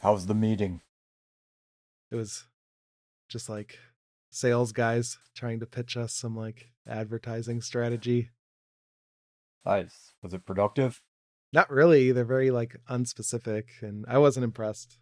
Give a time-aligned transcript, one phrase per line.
[0.00, 0.80] How was the meeting?
[2.10, 2.44] It was
[3.28, 3.78] just like
[4.30, 8.30] sales guys trying to pitch us some like advertising strategy.
[9.64, 10.14] Nice.
[10.22, 11.02] Was it productive?
[11.52, 12.12] Not really.
[12.12, 14.98] They're very like unspecific, and I wasn't impressed.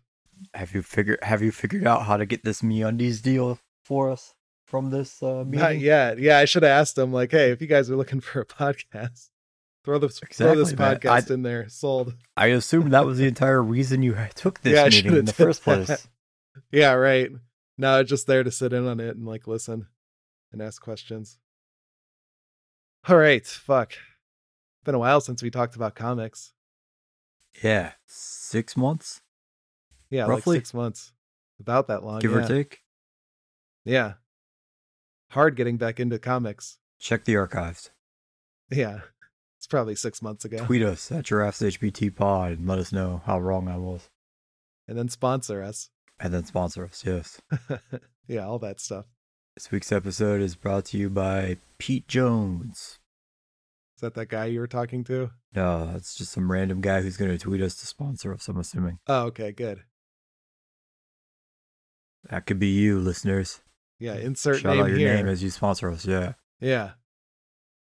[0.55, 4.35] Have you figured Have you figured out how to get this MeUndies deal for us
[4.67, 5.61] from this uh, meeting?
[5.61, 6.19] Not yet.
[6.19, 8.47] Yeah, I should have asked them like, hey, if you guys are looking for a
[8.47, 9.29] podcast,
[9.89, 11.67] throw this throw this podcast I- in there.
[11.71, 12.15] Sold.
[12.37, 15.65] I assume that was the entire reason you took this Yeah, meeting in the first
[15.65, 15.87] that.
[15.87, 16.09] place.
[16.73, 17.31] Yeah, right.
[17.79, 19.87] No, just there to sit in on it and like listen
[20.53, 21.39] and ask questions.
[23.09, 23.93] All right, fuck.
[24.85, 26.53] Been a while since we talked about comics.
[27.63, 29.23] Yeah, six months,
[30.11, 30.57] Yeah, Roughly?
[30.57, 31.13] like six months.
[31.61, 32.19] About that long.
[32.19, 32.39] give yeah.
[32.39, 32.83] or take.
[33.85, 34.13] Yeah.
[35.31, 36.79] Hard getting back into comics.
[36.99, 37.91] Check the archives.
[38.71, 39.01] Yeah.
[39.69, 40.65] It's probably six months ago.
[40.65, 44.09] Tweet us at Giraffes HBT Pod and let us know how wrong I was,
[44.89, 45.91] And then sponsor us.
[46.19, 47.05] and then sponsor us.
[47.07, 47.39] Yes.
[48.27, 49.05] yeah, all that stuff.
[49.55, 52.99] This week's episode is brought to you by Pete Jones.
[53.97, 55.33] Is that that guy you were talking to?
[55.55, 58.49] No, that's just some random guy who's going to tweet us to sponsor us.
[58.49, 59.83] I'm assuming Oh, okay, good.
[62.31, 63.61] that could be you, listeners.
[63.99, 65.15] Yeah, insert Shout name out your here.
[65.15, 66.07] name as you sponsor us.
[66.07, 66.33] Yeah.
[66.59, 66.93] Yeah.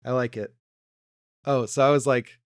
[0.05, 0.53] I like it.
[1.47, 2.39] Oh, so I was like,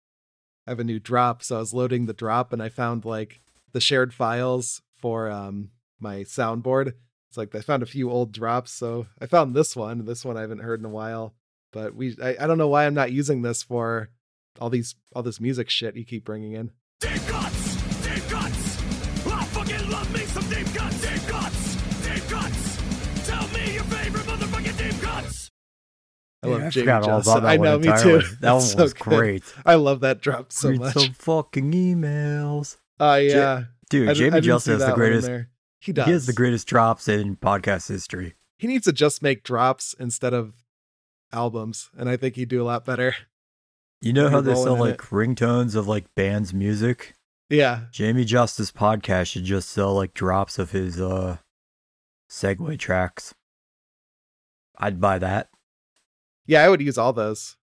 [0.67, 1.41] I have a new drop.
[1.41, 3.39] So I was loading the drop and I found like
[3.71, 6.93] the shared files for um my soundboard.
[7.29, 8.71] It's like I found a few old drops.
[8.71, 10.05] So I found this one.
[10.05, 11.33] This one I haven't heard in a while.
[11.71, 14.09] But we I, I don't know why I'm not using this for
[14.59, 16.71] all these all this music shit you keep bringing in.
[26.43, 28.21] I Yeah, love I Jamie forgot all about that I know, me entirely.
[28.21, 28.27] too.
[28.41, 29.43] That one It's was great.
[29.65, 30.93] I love that drop so Read much.
[30.93, 32.77] some fucking emails.
[32.99, 33.63] Oh yeah.
[33.89, 35.47] Dude, I, Jamie I didn't Johnson has the that one in greatest.
[35.81, 36.05] He does.
[36.05, 38.35] He has the greatest drops in podcast history.
[38.57, 40.53] he needs to just make drops instead of
[41.31, 43.15] albums and i think he'd do a lot better
[44.01, 44.99] You know how they sell like it.
[45.11, 47.13] ringtones of like bands' music?
[47.49, 51.37] yeah Jamie Jasta's podcast should just sell like drops of his uh
[52.29, 53.33] segue tracks.
[54.77, 55.49] I'd buy that.
[56.49, 57.55] Yeah i would use all those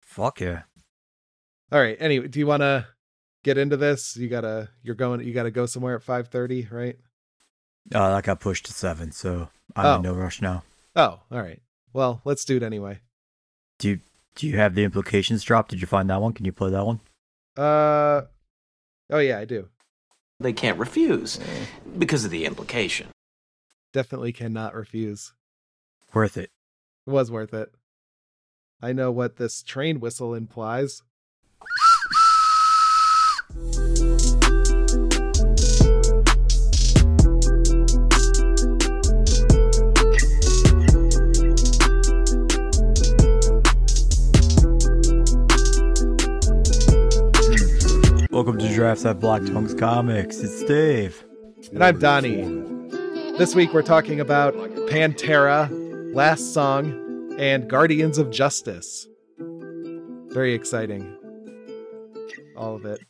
[0.00, 0.62] Fuck yeah.
[1.72, 2.86] all right anyway do you want to
[3.44, 6.96] get into this you gotta you're going you gotta go somewhere at 5.30 right
[7.94, 9.96] Uh, that got pushed to seven, so I'm Oh.
[9.96, 10.64] in no rush now.
[10.96, 11.60] oh all right
[11.92, 12.98] well let's do it anyway
[13.78, 14.00] Do you,
[14.34, 15.68] do you have the implications drop?
[15.68, 16.32] Did you find that one?
[16.32, 17.00] Can you play that one?
[17.56, 18.22] uh
[19.10, 19.68] oh yeah i do
[20.40, 21.38] They can't refuse
[21.98, 23.06] because of the implication.
[23.92, 25.32] definitely cannot refuse
[26.14, 26.50] Worth it.
[27.06, 27.68] it was worth it
[28.82, 31.02] i know what this train whistle implies
[48.30, 50.40] Welcome to Giraffes Have Black Tongues Comics.
[50.40, 51.24] It's Dave.
[51.72, 52.42] And I'm Donnie.
[53.38, 54.54] This week we're talking about
[54.90, 55.70] Pantera,
[56.14, 57.05] Last Song,
[57.38, 59.06] and Guardians of Justice.
[59.38, 61.16] Very exciting.
[62.56, 63.00] All of it.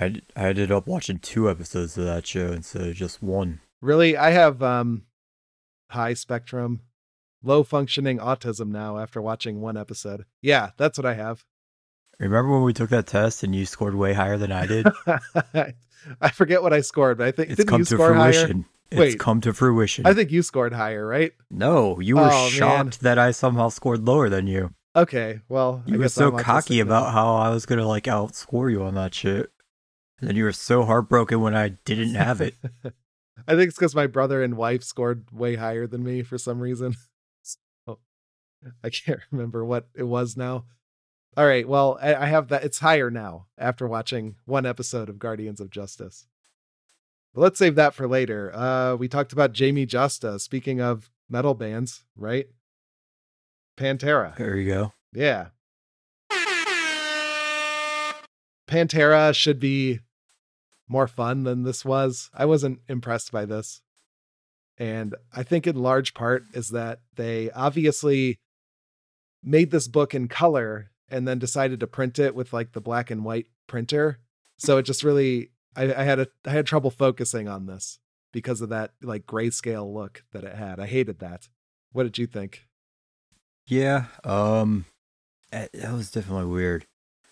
[0.00, 3.60] I, I ended up watching two episodes of that show instead of just one.
[3.80, 5.04] Really, I have um
[5.90, 6.80] high spectrum,
[7.42, 10.24] low functioning autism now after watching one episode.
[10.42, 11.44] Yeah, that's what I have.
[12.18, 14.86] Remember when we took that test and you scored way higher than I did?
[16.20, 18.50] I forget what I scored, but I think It's didn't come you to score fruition.
[18.62, 18.64] higher?
[18.94, 19.18] It's Wait.
[19.18, 20.06] come to fruition.
[20.06, 21.32] I think you scored higher, right?
[21.50, 22.50] no, you were Oh, man.
[22.50, 24.72] shocked that I somehow scored lower than you.
[24.96, 28.70] Okay, well, I You were guess so cocky about how I was gonna like outscore
[28.70, 29.50] you on that shit.
[30.20, 32.54] And then you were so heartbroken when I didn't have it.
[33.48, 36.60] I think it's because my brother and wife scored way higher than me for some
[36.60, 36.94] reason.
[37.86, 37.98] So,
[38.82, 40.64] I can't remember what it was now.
[41.36, 42.64] All right, well, I, I have that.
[42.64, 46.26] It's higher now after watching one episode of Guardians of Justice.
[47.34, 48.54] But let's save that for later.
[48.54, 50.40] Uh, we talked about Jamie Jasta.
[50.40, 52.46] Speaking of metal bands, right?
[53.76, 54.36] Pantera.
[54.36, 54.92] there you go.
[55.12, 55.48] Yeah.
[58.68, 59.98] Pantera should be
[60.88, 62.30] more fun than this was.
[62.32, 63.80] I wasn't impressed by this.
[64.78, 68.38] And I think in large part is that they obviously
[69.42, 73.10] made this book in color and then decided to print it with like the black
[73.10, 74.18] and white printer.
[74.56, 77.98] So it just really I, I had a I had trouble focusing on this
[78.32, 80.80] because of that like grayscale look that it had.
[80.80, 81.48] I hated that.
[81.92, 82.66] What did you think?
[83.66, 84.06] Yeah.
[84.24, 84.86] Um
[85.50, 86.86] that that was definitely weird.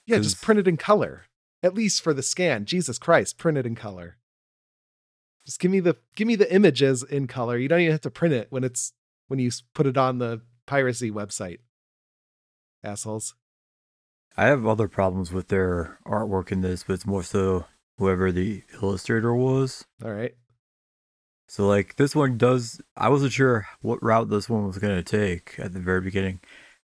[0.07, 1.25] Yeah, just print it in color.
[1.63, 2.65] At least for the scan.
[2.65, 4.17] Jesus Christ, print it in color.
[5.45, 7.57] Just give me the give me the images in color.
[7.57, 8.93] You don't even have to print it when it's
[9.29, 11.59] when you put it on the piracy website.
[12.85, 13.35] Assholes.
[14.37, 17.67] I have other problems with their artwork in this, but it's more so
[18.03, 19.85] whoever the illustrator was.
[20.05, 20.35] All right.
[21.47, 25.55] So like this one does I wasn't sure what route this one was gonna take
[25.59, 26.41] at the very beginning.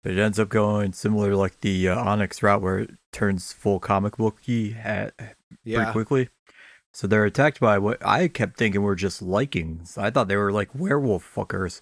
[0.03, 3.53] But it ends up going similar to like the uh, Onyx route where it turns
[3.53, 5.13] full comic booky at
[5.63, 6.29] pretty quickly.
[6.93, 9.97] So they're attacked by what I kept thinking were just Lycans.
[9.97, 11.81] I thought they were like werewolf fuckers,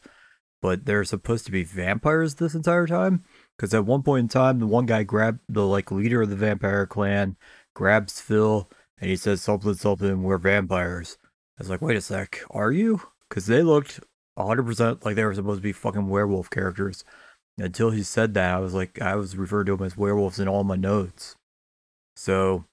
[0.61, 3.23] but they're supposed to be vampires this entire time.
[3.57, 6.35] Because at one point in time, the one guy grabbed the like leader of the
[6.35, 7.35] vampire clan,
[7.73, 8.69] grabs Phil,
[9.03, 10.23] and he says something something.
[10.23, 11.17] We're vampires.
[11.59, 13.01] I was like, wait a sec, are you?
[13.27, 13.99] Because they looked
[14.39, 17.03] 100% like they were supposed to be fucking werewolf characters.
[17.57, 20.47] Until he said that, I was like, I was referred to them as werewolves in
[20.47, 21.35] all my notes.
[22.15, 22.63] So,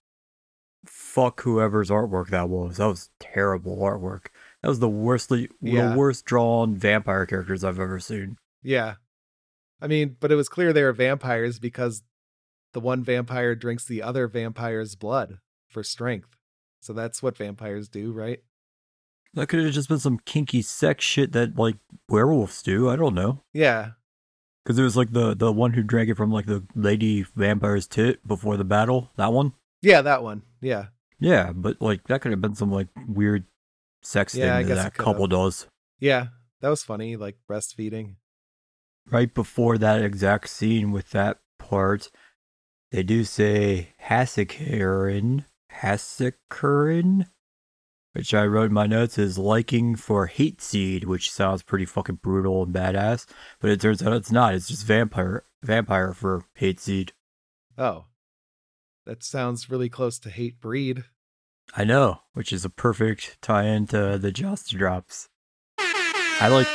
[0.86, 2.76] fuck whoever's artwork that was.
[2.76, 4.26] That was terrible artwork.
[4.62, 5.90] That was the worstly, Yeah.
[5.90, 8.36] the worst drawn vampire characters I've ever seen.
[8.62, 8.94] Yeah.
[9.80, 12.04] I mean, but it was clear they were vampires because
[12.72, 15.38] the one vampire drinks the other vampire's blood
[15.70, 16.36] for strength.
[16.80, 18.42] So that's what vampires do, right?
[19.34, 21.76] That could have just been some kinky sex shit that like
[22.08, 22.88] werewolves do.
[22.90, 23.40] I don't know.
[23.52, 23.90] Yeah.
[24.64, 27.86] Because it was like the the one who drank it from like the lady vampire's
[27.86, 29.10] tit before the battle.
[29.16, 29.52] That one.
[29.82, 30.42] Yeah, that one.
[30.60, 30.86] Yeah.
[31.18, 33.44] Yeah, but like that could have been some like weird
[34.02, 35.30] sex Yeah, I thing that that couple have.
[35.30, 35.66] does.
[35.98, 36.28] Yeah.
[36.60, 38.16] That was funny, like breastfeeding.
[39.10, 42.10] Right before that exact scene with that part,
[42.90, 45.44] they do say Hasikarin,
[45.78, 47.26] Hasikarin,
[48.12, 52.16] which I wrote in my notes is Lycan for hate seed, which sounds pretty fucking
[52.16, 53.26] brutal and badass.
[53.60, 54.54] But it turns out it's not.
[54.54, 57.12] It's just vampire vampire for hate seed.
[57.76, 58.06] Oh.
[59.06, 61.04] That sounds really close to hate breed.
[61.74, 65.28] I know, which is a perfect tie-in to the Jasta drops.
[65.78, 66.66] I like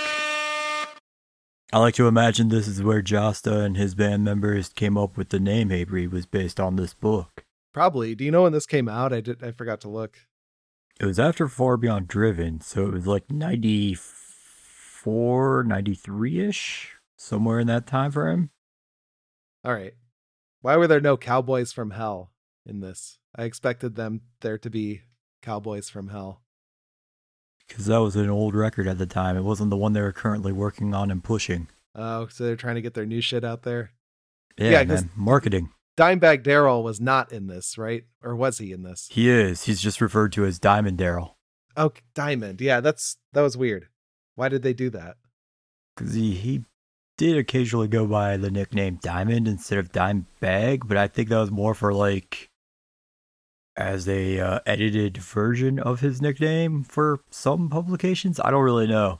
[1.73, 5.29] I like to imagine this is where Jasta and his band members came up with
[5.29, 7.44] the name Hatebreed was based on this book.
[7.75, 8.15] Probably.
[8.15, 9.11] Do you know when this came out?
[9.11, 10.19] I did I forgot to look.
[10.97, 17.85] It was after Far Beyond Driven, so it was like 94, 93-ish, somewhere in that
[17.85, 18.49] time frame.
[19.65, 19.93] All right.
[20.61, 22.31] Why were there no cowboys from hell
[22.65, 23.19] in this?
[23.35, 25.01] I expected them there to be
[25.41, 26.43] cowboys from hell.
[27.67, 29.35] Because that was an old record at the time.
[29.35, 31.67] It wasn't the one they were currently working on and pushing.
[31.93, 33.91] Oh, so they're trying to get their new shit out there.
[34.57, 35.09] Yeah, Yeah, man.
[35.17, 35.71] Marketing.
[35.97, 38.03] Dimebag Darrell was not in this, right?
[38.21, 39.07] Or was he in this?
[39.11, 39.63] He is.
[39.63, 41.37] He's just referred to as Diamond Darrell.
[41.77, 42.59] Oh, Diamond.
[42.61, 43.87] Yeah, that's that was weird.
[44.35, 45.15] Why did they do that?
[45.95, 46.65] Because he, he
[47.17, 51.39] did occasionally go by the nickname Diamond instead of Dime Bag, but I think that
[51.39, 52.49] was more for like
[53.77, 58.39] as a uh, edited version of his nickname for some publications.
[58.43, 59.19] I don't really know,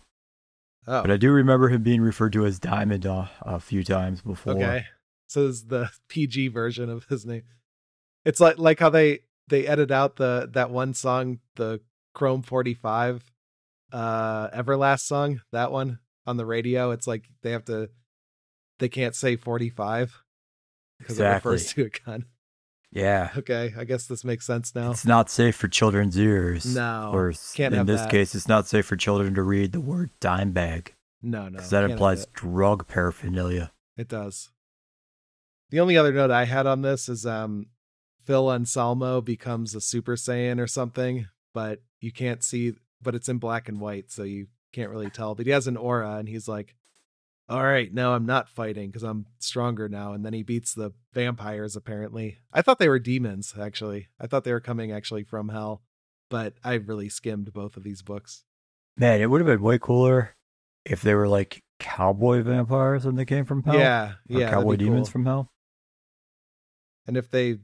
[0.88, 4.22] Oh, but I do remember him being referred to as Diamond uh, a few times
[4.22, 4.54] before.
[4.54, 4.86] okay.
[5.27, 7.44] So this is the PG version of his name.
[8.25, 11.81] It's like like how they they edit out the that one song, the
[12.13, 13.31] Chrome 45
[13.92, 16.92] uh Everlast song, that one on the radio.
[16.92, 17.89] It's like they have to
[18.80, 20.22] they can't say 45
[21.00, 21.50] because Exactly.
[21.50, 22.25] it refers to a gun.
[22.92, 23.31] Yeah.
[23.38, 24.92] Okay, I guess this makes sense now.
[24.92, 26.74] It's not safe for children's ears.
[26.75, 28.10] No, Or can't in this that.
[28.10, 31.50] case, it's not safe for children to read the word dime bag No, no.
[31.58, 33.72] because that implies drug paraphernalia.
[33.98, 34.50] It does.
[35.75, 37.65] The only other note I had on this is um
[38.24, 43.39] Phil Anselmo becomes a Super Saiyan or something, but you can't see but it's in
[43.39, 45.36] black and white, so you can't really tell.
[45.36, 46.77] But he has an aura and he's like,
[47.50, 50.13] All right, now I'm not fighting because I'm stronger now.
[50.13, 52.38] And then he beats the vampires apparently.
[52.53, 54.08] I thought they were demons, actually.
[54.17, 55.82] I thought they were coming actually from hell,
[56.29, 58.46] but I really skimmed both of these books.
[58.96, 60.38] Man, it would have been way cooler
[60.86, 63.75] if they were like cowboy vampires and they came from hell.
[63.75, 64.51] Yeah, yeah.
[64.51, 65.12] cowboy demons cool.
[65.12, 65.51] from hell.
[67.08, 67.58] And if they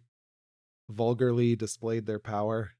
[0.89, 2.71] vulgarly displayed their power.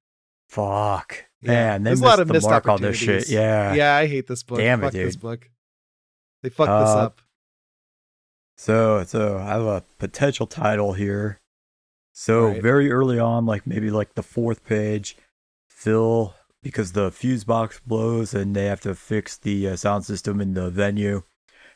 [0.50, 1.26] Fuck.
[1.42, 3.30] Yeah, Man, there's a lot of the missed mark on this shit.
[3.30, 3.74] Yeah.
[3.74, 4.58] yeah, I hate this book.
[4.60, 5.22] Damn it, Fuck this dude.
[5.22, 5.50] book.
[6.44, 7.22] They fucked this Uh, up.
[8.58, 11.40] So, so I have a potential title here.
[12.14, 12.62] So Alright.
[12.62, 15.16] very early on, like maybe like the fourth page,
[15.70, 20.42] Phil, because the fuse box blows and they have to fix the uh, sound system
[20.42, 21.24] in the venue,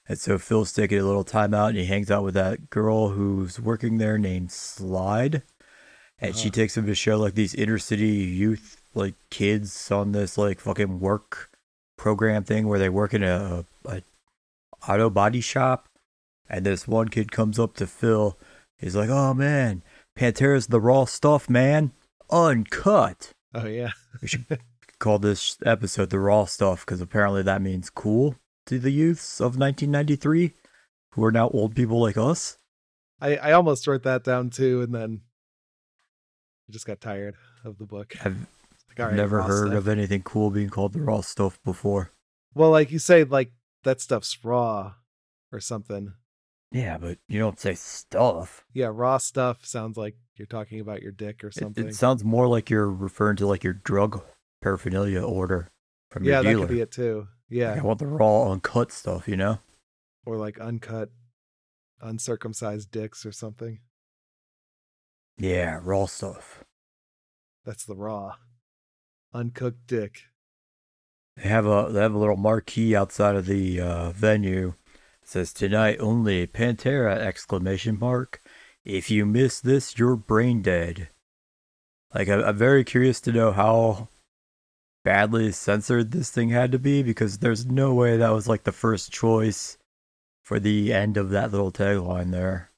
[0.07, 3.09] and so Phil's taking a little time out and he hangs out with that girl
[3.09, 5.41] who's working there named Slide,
[6.19, 6.55] and she Uh-huh.
[6.55, 10.99] takes him to show like these inner city youth like kids on this like fucking
[10.99, 11.49] work
[11.97, 14.01] program thing where they work in a, a
[14.87, 15.87] auto body shop
[16.49, 18.37] and this one kid comes up to Phil.
[18.77, 19.81] He's like, "Oh man,
[20.15, 21.91] Pantera's the raw stuff, man,
[22.29, 23.91] uncut." Oh yeah.
[24.21, 24.45] We should
[24.99, 28.35] call this episode the raw stuff because apparently that means cool
[28.67, 30.51] to the youths of 1993
[31.11, 32.57] who are now old people like us.
[33.21, 35.21] I, I almost wrote that down too, and then
[36.67, 38.15] I just got tired of the book.
[38.25, 38.47] I've
[38.89, 39.77] Like, right, never heard stuff.
[39.77, 42.11] of anything cool being called the raw stuff before.
[42.53, 43.51] Well, like you say, like
[43.83, 44.93] that stuff's raw
[45.51, 46.13] or something.
[46.71, 48.65] Yeah, but you don't say stuff.
[48.73, 51.87] Yeah, raw stuff sounds like you're talking about your dick or something.
[51.87, 54.21] it sounds more like you're referring to like your drug
[54.61, 55.69] paraphernalia order
[56.11, 56.67] from yeah, your that dealer.
[56.67, 57.27] could be it too.
[57.49, 59.59] Like, Yeah, I want the raw, uncut stuff, you know?
[60.25, 61.09] or like uncut,
[62.01, 63.79] uncircumcised dicks or something.
[65.37, 66.63] Yeah, raw stuff.
[67.63, 68.35] That's the raw,
[69.33, 70.23] uncooked dick.
[71.37, 74.73] They have a they have a little marquee outside of the uh, venue.
[75.21, 78.41] It says tonight only Pantera exclamation mark.
[78.83, 81.09] If you miss this, you're brain dead.
[82.13, 84.07] Like I, I'm very curious to know how
[85.05, 88.71] badly censored this thing had to be because there's no way that was like the
[88.71, 89.77] first choice
[90.41, 92.71] for the end of that little tagline there.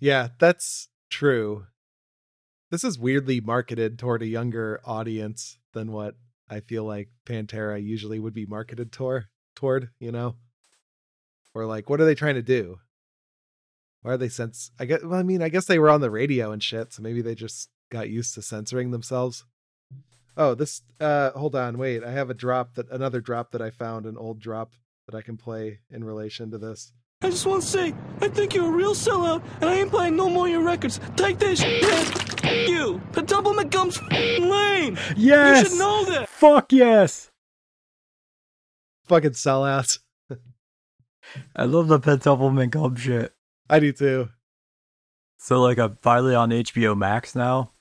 [0.00, 1.66] Yeah, that's true.
[2.70, 6.14] This is weirdly marketed toward a younger audience than what
[6.48, 10.36] I feel like Pantera usually would be marketed toward, you know?
[11.54, 12.78] Or like what are they trying to do?
[14.00, 16.10] Why are they sense I guess well, I mean, I guess they were on the
[16.10, 19.44] radio and shit, so maybe they just got used to censoring themselves.
[20.40, 22.02] Oh, this uh hold on, wait.
[22.02, 24.72] I have a drop that another drop that I found, an old drop
[25.06, 26.92] that I can play in relation to this.
[27.20, 27.92] I just want to say,
[28.22, 30.98] I think you're a real sellout, and I ain't playing no more of your records.
[31.14, 31.82] Take this shit.
[32.70, 33.02] You.
[33.12, 34.98] The double McGum's f***ing lame.
[35.14, 35.64] Yes.
[35.64, 36.30] You should know that.
[36.30, 37.30] Fuck yes.
[39.04, 39.98] Fucking sellouts.
[41.54, 43.34] I love the Pentupleman Gum shit.
[43.68, 44.30] I do too.
[45.38, 47.72] So like I'm finally on HBO Max now.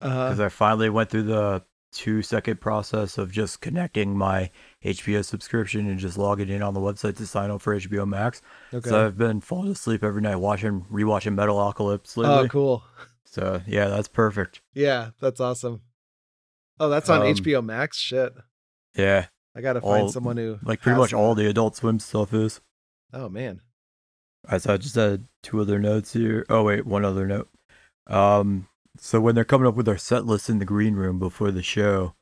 [0.00, 4.50] Uh because I finally went through the two second process of just connecting my
[4.84, 8.42] HBO subscription and just logging in on the website to sign up for HBO Max.
[8.72, 8.90] okay.
[8.90, 12.34] So I've been falling asleep every night watching rewatching Metalocalypse lately.
[12.34, 12.84] Oh, cool.
[13.24, 14.60] So yeah, that's perfect.
[14.74, 15.80] Yeah, that's awesome.
[16.80, 17.96] Oh, that's on Um, HBO Max.
[17.98, 18.32] Shit,
[18.96, 22.34] Yeah, I gotta find all- someone who like pretty much all the Adult Swim stuff
[22.34, 22.60] is.
[23.12, 23.60] Oh man,
[24.46, 26.44] Alright, so I just had two other notes here.
[26.48, 27.48] Oh wait, one other note.
[28.08, 28.66] Um,
[28.98, 31.62] so when they're coming up with their set list in the green room before the
[31.62, 32.14] show,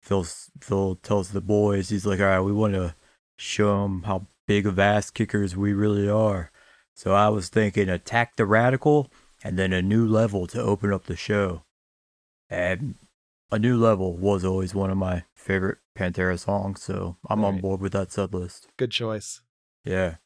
[0.00, 0.24] Phil
[0.60, 2.94] Phil tells the boys, he's like, "All right, we want to
[3.36, 6.50] show them how big of ass kickers we really are."
[6.94, 9.10] So I was thinking, attack the radical,
[9.42, 11.62] and then a new level to open up the show.
[12.50, 12.96] And
[13.50, 17.80] a new level was always one of my favorite Pantera songs, so I'm on board
[17.80, 18.68] with that set list.
[18.76, 19.40] good choice.
[19.84, 20.16] Yeah,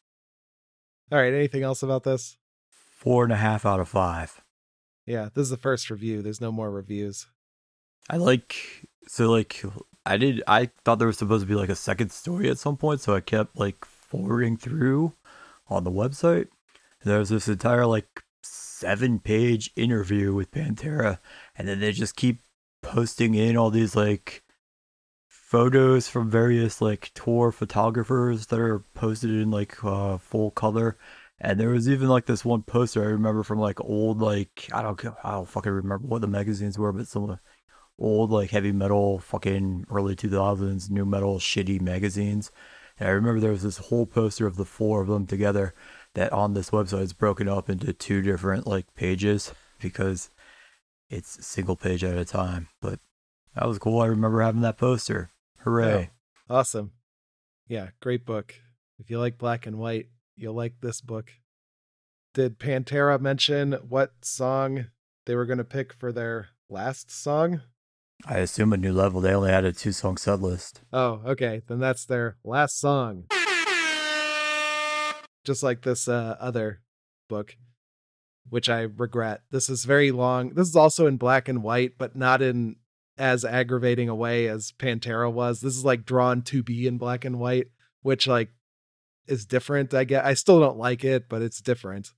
[1.11, 2.37] All right, anything else about this?
[2.69, 4.41] four and a half out of five.
[5.07, 6.21] Yeah, this is the first review.
[6.21, 7.27] There's no more reviews.
[8.09, 8.55] I like
[9.07, 9.63] so like
[10.05, 12.77] I did I thought there was supposed to be like a second story at some
[12.77, 15.13] point, so I kept like forwarding through
[15.67, 16.47] on the website.
[17.05, 21.19] Was this entire like seven page interview with Pantera,
[21.55, 22.41] and then they just keep
[22.81, 24.43] posting in all these like
[25.29, 30.97] photos from various like tour photographers that are posted in like uh full color.
[31.39, 34.81] And there was even like this one poster I remember from like old like I
[34.81, 37.35] don't I don't fucking remember what the magazines were, but some uh,
[37.99, 42.51] old like heavy metal fucking early 2000s new metal shitty magazines.
[42.99, 45.75] And I remember there was this whole poster of the four of them together
[46.15, 50.31] that on this website is broken up into two different like pages because
[51.09, 52.69] it's single page at a time.
[52.81, 52.99] But
[53.53, 54.01] that was cool.
[54.01, 55.29] I remember having that poster.
[55.59, 56.09] Hooray.
[56.49, 56.91] Awesome.
[57.67, 58.55] Yeah, great book.
[58.99, 61.31] If you like black and white, you'll like this book.
[62.33, 64.87] Did Pantera mention what song
[65.25, 67.61] they were going to pick for their last song?
[68.25, 69.21] I assume a new level.
[69.21, 70.81] They only had a two song set list.
[70.93, 71.61] Oh, okay.
[71.67, 73.25] Then that's their last song.
[75.43, 76.81] Just like this uh, other
[77.29, 77.55] book,
[78.49, 79.41] which I regret.
[79.51, 80.53] This is very long.
[80.53, 82.77] This is also in black and white, but not in
[83.17, 85.61] as aggravating a way as Pantera was.
[85.61, 87.67] This is like drawn to be in black and white,
[88.01, 88.49] which like
[89.27, 89.93] is different.
[89.93, 90.25] I get.
[90.25, 92.11] I still don't like it, but it's different.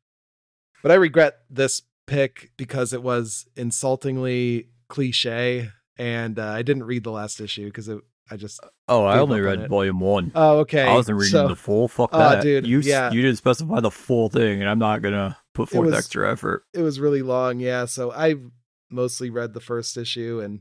[0.81, 7.03] But I regret this pick because it was insultingly cliche, and uh, I didn't read
[7.03, 7.99] the last issue because it.
[8.31, 10.31] I just Oh, I only up on read volume one.
[10.35, 10.83] Oh, okay.
[10.83, 11.87] I wasn't reading So, the full.
[11.87, 13.09] Fuck Oh, that, dude, You yeah.
[13.11, 16.63] you didn't specify the full thing, and I'm not gonna put forth was- extra effort.
[16.75, 17.85] It was really long, yeah.
[17.85, 18.35] So I
[18.91, 20.59] mostly read the first issue, and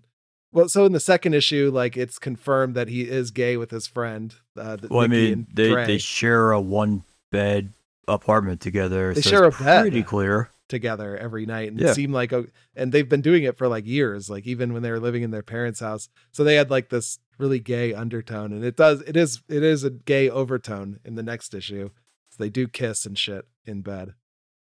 [0.52, 3.86] well, so in the second issue, like it's confirmed that he is gay with his
[3.86, 4.34] friend.
[4.56, 7.72] Uh, the- Well, I mean, they they share a one bed
[8.06, 9.12] apartment together.
[9.14, 9.82] They so share a bed.
[9.82, 10.50] Pretty clear.
[10.68, 11.92] together every night and Yeah.
[11.92, 12.44] it seemed like a,
[12.76, 15.30] and they've been doing it for like years like even when they were living in
[15.30, 19.16] their parents house so they had like this really gay undertone and it does it
[19.16, 21.88] is it is a gay overtone in the next issue
[22.28, 24.12] so they do kiss and shit in bed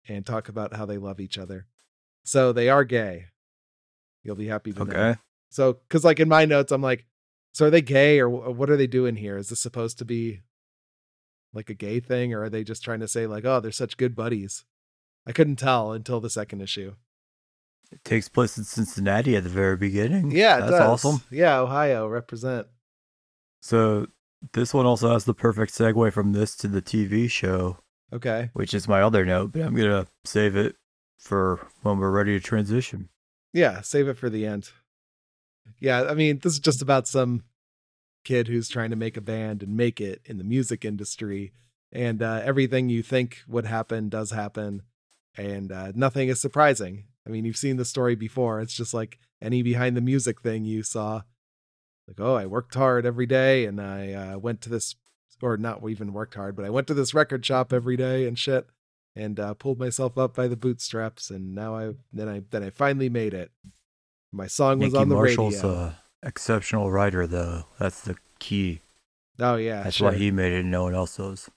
[0.07, 1.65] and talk about how they love each other
[2.23, 3.25] so they are gay
[4.23, 5.19] you'll be happy to know Okay.
[5.49, 7.05] So, because like in my notes, I'm like,
[7.53, 9.37] so are they gay or what are they doing here?
[9.37, 10.41] Is this supposed to be
[11.53, 13.97] like a gay thing or are they just trying to say like, oh, they're such
[13.97, 14.65] good buddies?
[15.25, 16.93] I couldn't tell until the second issue.
[17.91, 20.31] It takes place in Cincinnati at the very beginning.
[20.31, 21.05] Yeah, that's does.
[21.05, 21.23] awesome.
[21.31, 22.67] Yeah, Ohio represent.
[23.61, 24.07] So
[24.53, 27.79] this one also has the perfect segue from this to the TV show,
[28.13, 28.51] Okay.
[28.53, 30.75] which is my other note, but I'm gonna save it
[31.17, 33.09] for when we're ready to transition.
[33.53, 34.69] Yeah, save it for the end.
[35.79, 37.43] Yeah, I mean, this is just about some
[38.23, 41.51] kid who's trying to make a band and make it in the music industry.
[41.91, 44.83] And uh, everything you think would happen does happen.
[45.37, 47.05] And uh, nothing is surprising.
[47.25, 48.61] I mean, you've seen the story before.
[48.61, 51.23] It's just like any behind the music thing you saw.
[52.07, 54.95] Like, oh, I worked hard every day and I uh, went to this,
[55.41, 58.37] or not even worked hard, but I went to this record shop every day and
[58.37, 58.67] shit
[59.15, 61.29] and uh, pulled myself up by the bootstraps.
[61.29, 63.51] And now I, then I, then I finally made it.
[64.31, 65.71] My song was on the Marshall's radio.
[65.71, 67.63] a exceptional writer, though.
[67.79, 68.81] That's the key.
[69.39, 70.11] oh yeah, That's sure.
[70.11, 71.49] why he made it and no one else does.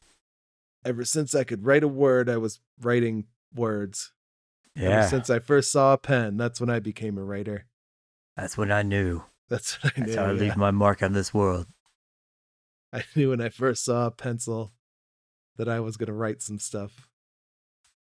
[0.84, 3.24] Ever since I could write a word, I was writing
[3.54, 4.12] words.
[4.74, 5.00] Yeah.
[5.00, 7.66] Ever since I first saw a pen, that's when I became a writer.
[8.36, 9.22] that's when I knew.
[9.48, 10.06] That's what I knew.
[10.06, 10.40] That's how I yeah.
[10.40, 11.66] leave my mark on this world.
[12.92, 14.72] I knew when I first saw a pencil
[15.56, 17.08] that I was gonna write some stuff.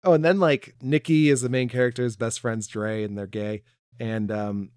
[0.05, 3.63] Oh, and then like Nikki is the main character's best friend's Dre, and they're gay.
[4.01, 4.71] And um,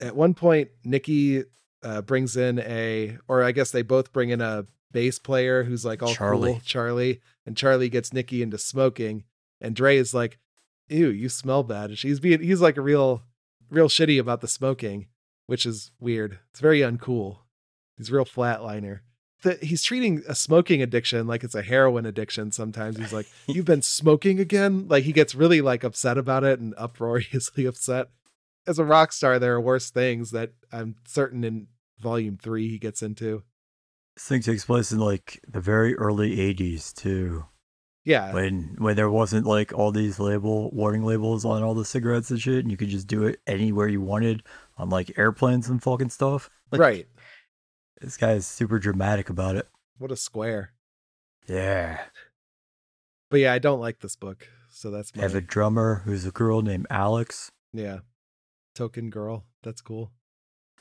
[0.00, 1.44] at one point, Nikki
[1.82, 5.84] uh, brings in a, or I guess they both bring in a bass player who's
[5.84, 6.52] like all Charlie.
[6.52, 9.24] cool, Charlie, and Charlie gets Nikki into smoking,
[9.60, 10.38] and Dre is like,
[10.88, 13.24] "Ew, you smell bad." And she's being, he's like a real,
[13.70, 15.08] real shitty about the smoking,
[15.46, 16.38] which is weird.
[16.50, 17.38] It's very uncool.
[17.96, 19.00] He's a real flatliner.
[19.44, 22.50] The, he's treating a smoking addiction like it's a heroin addiction.
[22.50, 26.60] Sometimes he's like, "You've been smoking again." Like he gets really like upset about it
[26.60, 28.08] and uproariously upset.
[28.66, 31.66] As a rock star, there are worse things that I'm certain in
[32.00, 33.42] Volume Three he gets into.
[34.16, 37.44] This thing takes place in like the very early '80s too,
[38.02, 42.30] Yeah, when when there wasn't like all these label warning labels on all the cigarettes
[42.30, 44.42] and shit, and you could just do it anywhere you wanted
[44.78, 46.48] on like airplanes and fucking stuff.
[46.72, 47.08] Like, right.
[48.04, 49.66] This guy is super dramatic about it.
[49.96, 50.74] What a square.
[51.48, 52.02] Yeah.
[53.30, 56.30] But yeah, I don't like this book, so that's my have a drummer who's a
[56.30, 57.50] girl named Alex.
[57.72, 58.00] yeah.
[58.74, 59.44] Token girl.
[59.62, 60.12] That's cool.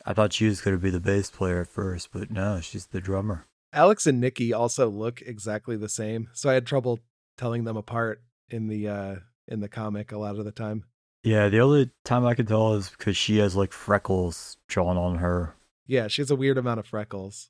[0.06, 2.88] I thought she was going to be the bass player at first, but no, she's
[2.88, 3.46] the drummer.
[3.72, 7.00] Alex and Nikki also look exactly the same, so I had trouble
[7.38, 9.16] telling them apart in the uh
[9.48, 10.84] in the comic a lot of the time.
[11.24, 15.20] Yeah, the only time I can tell is because she has like freckles drawn on
[15.20, 17.50] her, Yeah, she has a weird amount of freckles.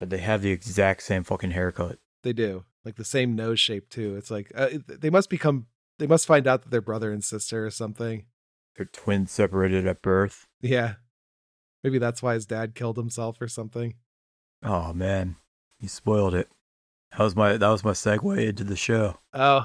[0.00, 1.98] but they have the exact same fucking haircut.
[2.22, 2.64] They do.
[2.84, 4.16] Like the same nose shape too.
[4.16, 5.66] It's like uh, they must become
[5.98, 8.26] they must find out that they're brother and sister or something.
[8.76, 10.46] They're twins separated at birth.
[10.60, 10.94] Yeah.
[11.82, 13.94] Maybe that's why his dad killed himself or something.
[14.62, 15.36] Oh man,
[15.80, 16.48] you spoiled it.
[17.12, 19.18] That was my that was my segue into the show.
[19.34, 19.64] Oh.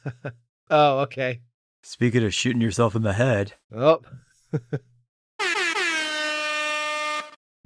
[0.70, 1.40] oh, okay.
[1.82, 4.00] Speaking of shooting yourself in the head, Oh.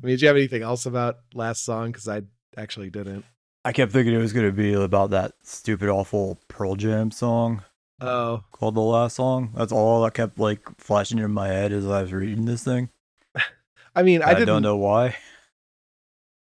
[0.02, 1.92] I mean, did you have anything else about last song?
[1.92, 2.22] Because I
[2.56, 3.24] actually didn't.
[3.64, 7.62] I kept thinking it was going to be about that stupid, awful Pearl Jam song
[8.00, 11.86] Oh, called "The Last Song." That's all that kept like flashing in my head as
[11.86, 12.90] I was reading this thing.
[13.96, 15.16] I mean, I I, didn't don't know why.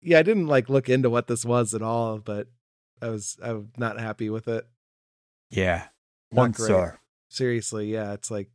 [0.03, 2.49] Yeah, I didn't like look into what this was at all, but
[3.01, 4.67] I was I'm not happy with it.
[5.51, 5.85] Yeah,
[6.33, 6.67] Not one great.
[6.67, 7.01] star.
[7.29, 8.51] Seriously, yeah, it's like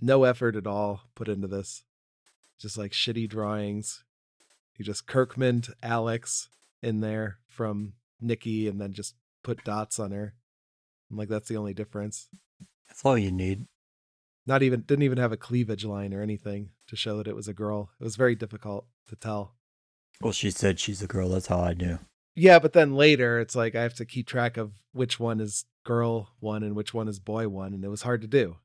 [0.00, 1.84] no effort at all put into this.
[2.58, 4.04] Just like shitty drawings.
[4.80, 6.48] You just Kirkman Alex
[6.82, 9.14] in there from Nikki and then just
[9.44, 10.32] put dots on her.
[11.10, 12.30] I'm like that's the only difference.
[12.88, 13.66] That's all you need.
[14.46, 17.46] Not even didn't even have a cleavage line or anything to show that it was
[17.46, 17.90] a girl.
[18.00, 19.52] It was very difficult to tell.
[20.22, 21.28] Well, she said she's a girl.
[21.28, 21.98] That's how I knew.
[22.34, 25.66] Yeah, but then later it's like I have to keep track of which one is
[25.84, 28.56] girl one and which one is boy one, and it was hard to do.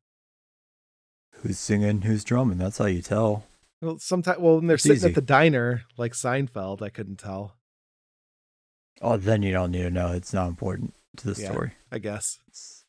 [1.41, 2.03] Who's singing?
[2.03, 2.59] Who's drumming?
[2.59, 3.43] That's how you tell.
[3.81, 5.07] Well, sometimes, well, when they're It's sitting easy.
[5.09, 7.57] at the diner like Seinfeld, I couldn't tell.
[9.01, 10.11] Oh, then you don't need to know.
[10.13, 11.51] It's not important to the Yeah.
[11.51, 11.73] story.
[11.91, 12.85] I guess It's,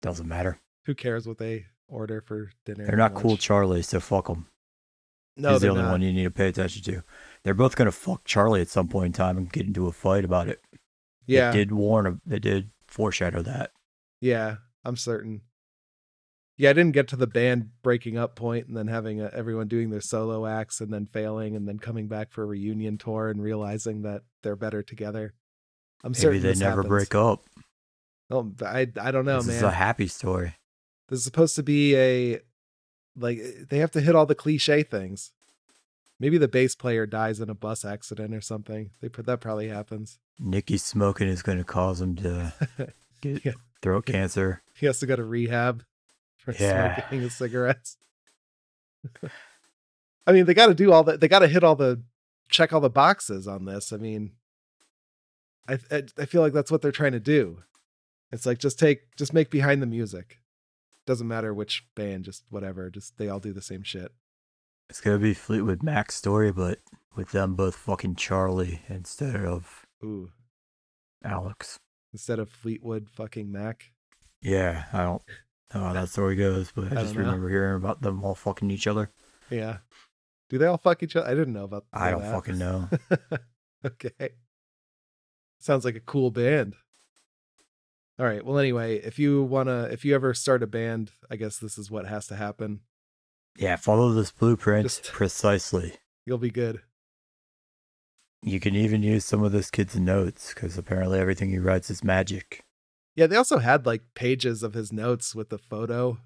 [0.00, 0.58] doesn't matter.
[0.86, 2.86] who cares what they order for dinner?
[2.86, 3.40] They're not cool lunch?
[3.42, 4.48] Charlie, so fuck them.
[5.36, 5.92] No, He's the only not.
[5.92, 7.02] one you need to pay attention to.
[7.42, 10.24] They're both gonna fuck Charlie at some point in time and get into a fight
[10.24, 10.62] about it.
[11.26, 12.06] Yeah, They did warn.
[12.06, 13.72] Of they did foreshadow that.
[14.20, 14.56] yeah.
[14.84, 15.42] I'm certain.
[16.62, 19.66] Yeah, I didn't get to the band breaking up point and then having uh everyone
[19.66, 23.28] doing their solo acts and then failing and then coming back for a reunion tour
[23.30, 25.34] and realizing that they're better together.
[26.04, 26.88] I'm Maybe certain they this never happens.
[26.88, 27.42] break up.
[28.30, 29.56] Oh, I I don't know, this man.
[29.56, 30.54] is a happy story.
[31.08, 32.38] This is supposed to be a
[33.16, 35.32] like they have to hit all the cliche things.
[36.20, 38.90] Maybe the bass player dies in a bus accident or something.
[39.00, 40.20] They that probably happens.
[40.38, 42.52] Nicky smoking is going to cause him to
[43.20, 43.52] get Yeah.
[43.82, 44.62] throat cancer.
[44.76, 45.82] He has to go to rehab
[46.44, 46.96] for Yeah.
[47.00, 47.96] smoking his cigarettes.
[50.26, 51.20] I mean, they got to do all that.
[51.20, 52.02] They got to hit all the
[52.48, 53.92] check all the boxes on this.
[53.92, 54.32] I mean,
[55.68, 57.58] I, I I feel like that's what they're trying to do.
[58.30, 60.38] It's like just take just make behind the music.
[61.06, 62.88] Doesn't matter which band, just whatever.
[62.90, 64.12] Just they all do the same shit.
[64.88, 66.78] It's to be Fleetwood Mac story, but
[67.16, 70.30] with them both fucking Charlie instead of Ooh,
[71.24, 71.78] Alex.
[72.12, 73.90] instead of Fleetwood fucking Mac.
[74.40, 75.22] Yeah, I don't
[75.74, 78.70] know how that story goes, but I, I just remember hearing about them all fucking
[78.70, 79.10] each other.
[79.50, 79.78] Yeah.
[80.50, 81.26] Do they all fuck each other?
[81.26, 81.84] I didn't know about.
[81.92, 82.00] That.
[82.00, 82.32] I don't that.
[82.32, 82.88] fucking know.
[83.86, 84.30] okay.
[85.60, 86.74] Sounds like a cool band.
[88.18, 88.44] All right.
[88.44, 91.90] Well, anyway, if you wanna, if you ever start a band, I guess this is
[91.90, 92.80] what has to happen.
[93.56, 95.94] Yeah, follow this blueprint Just- precisely.
[96.26, 96.80] You'll be good.
[98.42, 102.02] You can even use some of this kid's notes because apparently everything he writes is
[102.02, 102.64] magic.
[103.16, 106.18] Yeah, they also had like pages of his notes with the photo,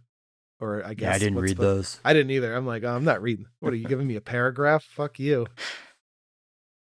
[0.61, 2.01] or I guess Yeah, I didn't read supposed- those.
[2.05, 2.55] I didn't either.
[2.55, 3.47] I'm like, oh, I'm not reading.
[3.61, 4.85] What are you giving me a paragraph?
[4.85, 5.47] Fuck you.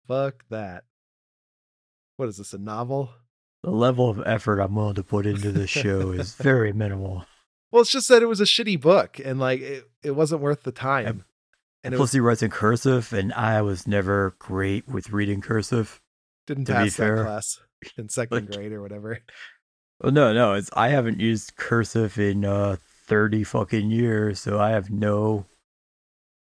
[0.08, 0.84] Fuck that.
[2.16, 2.52] What is this?
[2.52, 3.10] A novel?
[3.62, 7.26] The level of effort I'm willing to put into this show is very minimal.
[7.70, 10.62] Well, it's just that it was a shitty book, and like it, it wasn't worth
[10.62, 11.06] the time.
[11.06, 11.24] And
[11.84, 16.00] And Plus, was, he writes in cursive, and I was never great with reading cursive.
[16.46, 17.60] didn't pass that fair, class
[17.96, 19.18] in second like- grade or whatever.
[20.00, 24.70] Well, no, no, it's I haven't used cursive in uh, thirty fucking years, so I
[24.70, 25.44] have no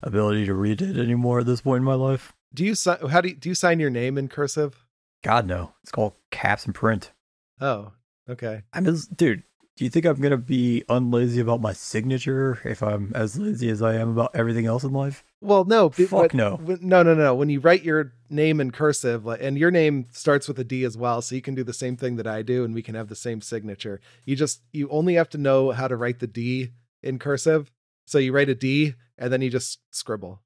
[0.03, 2.33] ability to read it anymore at this point in my life.
[2.53, 4.85] Do you si- how do you, do you sign your name in cursive?
[5.23, 7.11] God no, it's called caps and print.
[7.59, 7.93] Oh,
[8.29, 8.61] okay.
[8.73, 9.43] I'm just, dude.
[9.77, 13.83] Do you think I'm gonna be unlazy about my signature if I'm as lazy as
[13.83, 15.23] I am about everything else in life?
[15.39, 16.59] Well, no, Fuck but- no.
[16.81, 17.35] no, no, no.
[17.35, 20.83] When you write your name in cursive, like, and your name starts with a D
[20.83, 22.95] as well, so you can do the same thing that I do, and we can
[22.95, 24.01] have the same signature.
[24.25, 26.71] You just you only have to know how to write the D
[27.03, 27.71] in cursive.
[28.05, 30.41] So you write a D, and then you just scribble.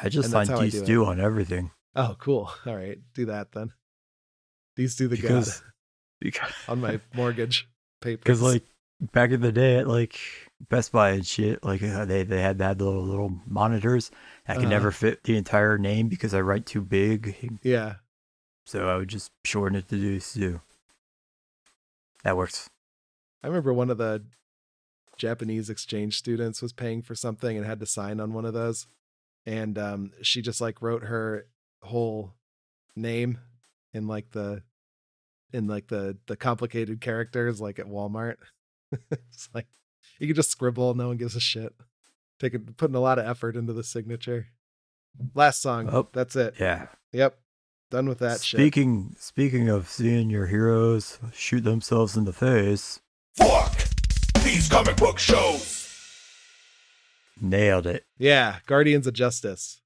[0.00, 2.52] I just And that's signed how do on everything Oh, cool.
[2.66, 3.72] All right, do that then.
[4.76, 5.70] These do the because god
[6.20, 7.66] because on my mortgage
[8.00, 8.22] papers.
[8.22, 8.64] Because like
[9.12, 10.18] back in the day at like
[10.68, 14.10] Best Buy and shit, like uh, they they had that little little monitors.
[14.46, 14.70] I could Uh-huh.
[14.70, 17.96] never fit the entire name because I write too big, yeah,
[18.64, 20.60] so I would just shorten it to do Stu.
[22.24, 22.68] That works.
[23.42, 24.24] I remember one of the
[25.16, 28.86] Japanese exchange students was paying for something and had to sign on one of those.
[29.46, 31.46] And um, she just like wrote her
[31.82, 32.34] whole
[32.96, 33.38] name
[33.94, 34.62] in like the
[35.52, 38.36] in like the the complicated characters like at Walmart.
[39.10, 39.66] it's like
[40.18, 41.74] you can just scribble, no one gives a shit.
[42.40, 44.46] Taking putting a lot of effort into the signature.
[45.34, 45.88] Last song.
[45.90, 46.54] Oh, that's it.
[46.60, 46.86] Yeah.
[47.12, 47.38] Yep.
[47.90, 48.58] Done with that shit.
[48.58, 53.00] speaking speaking of seeing your heroes shoot themselves in the face,
[53.36, 53.76] Fuck
[54.44, 55.88] these comic book shows.
[57.40, 58.04] nailed it.
[58.18, 59.80] Yeah, Guardians of Justice.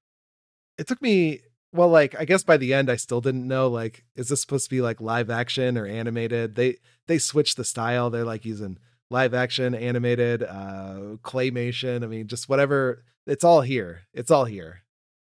[0.77, 1.41] It took me
[1.73, 4.65] well, like I guess by the end I still didn't know like is this supposed
[4.65, 6.55] to be like live action or animated?
[6.55, 8.09] They they switched the style.
[8.09, 8.77] They're like using
[9.09, 12.03] live action, animated, uh claymation.
[12.03, 13.03] I mean, just whatever.
[13.25, 14.01] It's all here.
[14.13, 14.81] It's all here.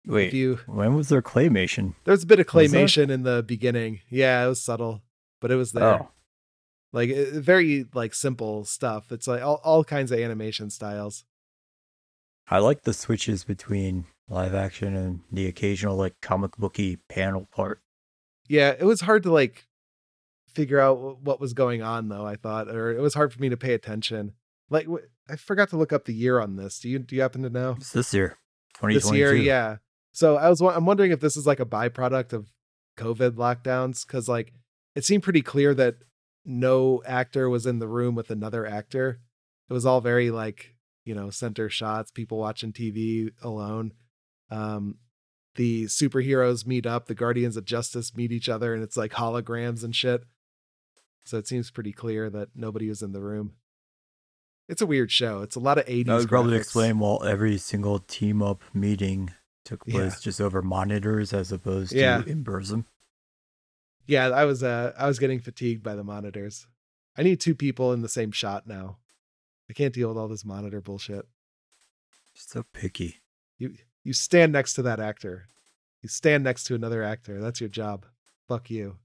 [0.05, 1.95] Wait, If you when was there claymation?
[2.05, 3.99] there's a bit of claymation in the beginning.
[4.09, 5.01] Yeah, it was subtle,
[5.41, 6.01] but it was there.
[6.03, 6.09] Oh,
[6.93, 9.11] Like it, very like simple stuff.
[9.11, 11.25] It's like all, all kinds of animation styles.
[12.49, 17.81] I like the switches between live action and the occasional like comic booky panel part.
[18.47, 19.67] yeah it was hard to like
[20.49, 23.49] figure out what was going on though i thought or it was hard for me
[23.49, 24.33] to pay attention.
[24.69, 24.87] Like
[25.29, 26.79] i forgot to look up the year on this.
[26.79, 27.75] Do you do you happen to know?
[27.77, 28.37] It's this year,
[28.81, 29.77] this year yeah.
[30.11, 32.51] So i was i'm wondering if this is like a byproduct of
[32.97, 34.51] covid lockdowns because like
[34.95, 35.95] it seemed pretty clear that
[36.43, 39.19] no actor was in the room with another actor.
[39.69, 40.73] It was all very like
[41.05, 43.93] you know center shots people watching tv alone
[44.51, 44.95] um
[45.55, 49.83] the superheroes meet up the guardians of justice meet each other and it's like holograms
[49.83, 50.23] and shit
[51.25, 53.53] so it seems pretty clear that nobody was in the room
[54.69, 56.61] it's a weird show it's a lot of 80s That would probably graphics.
[56.61, 59.31] explain why every single team up meeting
[59.65, 60.19] took place Yeah.
[60.21, 62.21] just over monitors as opposed Yeah.
[62.21, 62.85] to in person.
[64.05, 66.67] yeah i was uh i was getting fatigued by the monitors
[67.19, 68.99] I need two people in the same shot now.
[69.67, 71.25] I can't deal with all this monitor bullshit.
[72.35, 73.21] So picky.
[73.57, 73.73] You
[74.07, 75.47] you stand next to that actor.
[76.01, 77.41] You stand next to another actor.
[77.41, 78.05] That's your job.
[78.47, 78.95] Fuck you.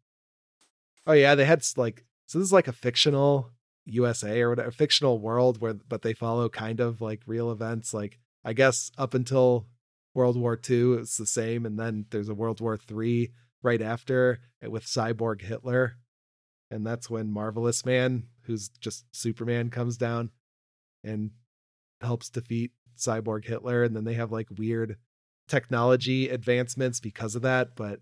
[1.09, 3.51] Oh yeah, they had like so this is like a fictional
[3.85, 7.93] USA or whatever fictional world where but they follow kind of like real events.
[7.93, 9.67] Like I guess up until
[10.15, 14.39] World War II it's the same, and then there's a World War Three right after
[14.63, 15.95] eh, with Cyborg Hitler.
[16.71, 20.31] And that's when Marvelous Man, who's just Superman, comes down
[21.03, 21.33] and
[22.01, 22.71] helps defeat
[23.03, 23.83] Cyborg Hitler.
[23.85, 24.97] And then they have like weird
[25.49, 27.75] technology advancements because of that.
[27.77, 28.01] But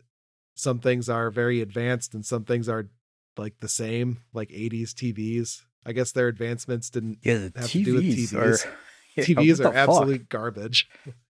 [0.55, 2.89] some things are very advanced and some things are
[3.37, 5.63] like the same, like 80s TVs.
[5.87, 8.67] I guess their advancements didn't Yeah, the have to do with TVs, TVs.
[8.67, 8.71] are
[9.17, 9.75] Yeah, TVs are the fuck?
[9.75, 10.89] absolute garbage.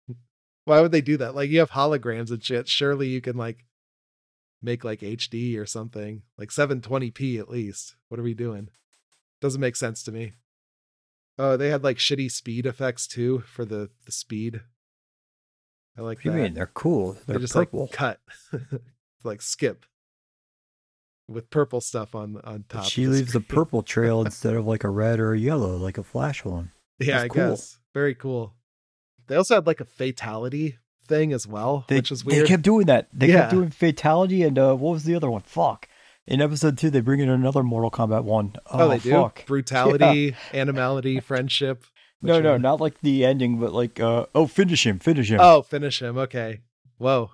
[0.64, 1.35] Why would they do that?
[1.35, 2.68] Like you have holograms and shit.
[2.68, 3.64] Surely you can like
[4.62, 7.96] make like HD or something, like 720p at least.
[8.09, 8.68] What are we doing?
[9.40, 10.33] Doesn't make sense to me.
[11.38, 14.62] Oh, they had like shitty speed effects too for the the speed.
[15.99, 16.42] I like What do you that.
[16.42, 16.55] mean?
[16.55, 17.12] They're cool.
[17.12, 17.81] They They're just purple.
[17.83, 18.20] like cut,
[19.25, 19.85] like skip
[21.29, 22.83] with purple stuff on on top.
[22.85, 23.57] of she leaves the screen.
[23.57, 26.70] purple trail instead of like a red or a yellow, like a flash one.
[26.99, 27.51] Yeah, I cool.
[27.51, 28.55] guess very cool.
[29.27, 32.44] They also had like a fatality thing as well, They, which was weird.
[32.44, 33.09] they kept doing that.
[33.12, 33.40] They Yeah.
[33.42, 35.42] kept doing fatality and uh, what was the other one?
[35.42, 35.88] Fuck.
[36.26, 38.54] In episode two, they bring in another Mortal Kombat one.
[38.66, 39.46] oh, Oh, they do fuck.
[39.46, 41.84] brutality, animality, friendship.
[42.20, 42.62] No, no, one?
[42.62, 45.38] not like the ending, but like, uh, oh, finish him, finish him.
[45.40, 46.18] Oh, finish him.
[46.18, 46.62] Okay.
[46.98, 47.30] Whoa.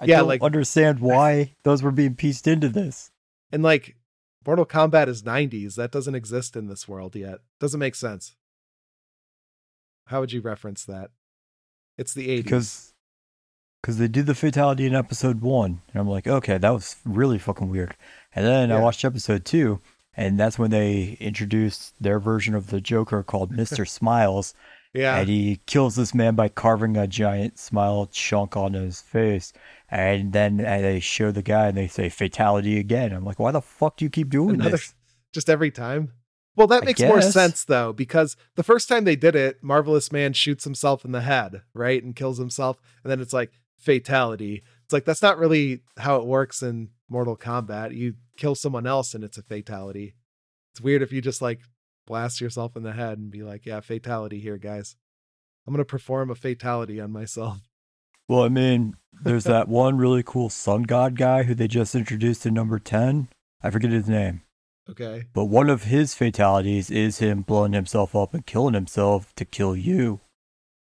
[0.00, 3.10] I yeah, don't like- understand why those were being pieced into this.
[3.52, 3.96] And like
[4.46, 5.74] Mortal Kombat is 90s.
[5.76, 7.40] That doesn't exist in this world yet.
[7.60, 8.34] Doesn't make sense.
[10.06, 11.10] How would you reference that?
[11.98, 12.42] It's the 80s.
[12.42, 12.94] because
[13.80, 17.38] because they did the fatality in episode one, and I'm like, okay, that was really
[17.38, 17.96] fucking weird.
[18.34, 19.80] And then I watched episode two,
[20.16, 24.54] and that's when they introduced their version of the Joker called Mister Smiles,
[24.92, 25.16] yeah.
[25.16, 29.52] and he kills this man by carving a giant smile chunk on his face.
[29.92, 33.12] And then uh, they show the guy, and they say fatality again.
[33.12, 34.94] I'm like, why the fuck do you keep doing Another- this?
[35.32, 36.12] just every time.
[36.56, 40.32] Well, that makes more sense though, because the first time they did it, Marvelous Man
[40.32, 42.02] shoots himself in the head, right?
[42.02, 42.78] And kills himself.
[43.02, 44.62] And then it's like fatality.
[44.84, 47.94] It's like that's not really how it works in Mortal Kombat.
[47.96, 50.14] You kill someone else and it's a fatality.
[50.72, 51.60] It's weird if you just like
[52.06, 54.96] blast yourself in the head and be like, yeah, fatality here, guys.
[55.66, 57.58] I'm going to perform a fatality on myself.
[58.28, 62.46] Well, I mean, there's that one really cool sun god guy who they just introduced
[62.46, 63.26] in number 10.
[63.60, 64.42] I forget his name.
[64.88, 65.24] Okay.
[65.32, 69.74] But one of his fatalities is him blowing himself up and killing himself to kill
[69.74, 70.20] you.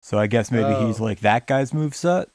[0.02, 1.04] So I guess maybe he's Oh.
[1.04, 2.26] like that guy's moveset?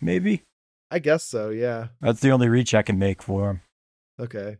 [0.00, 0.42] Maybe?
[0.90, 1.50] I guess so.
[1.50, 1.88] Yeah.
[2.00, 3.60] That's the only reach I can make for him.
[4.18, 4.56] Okay.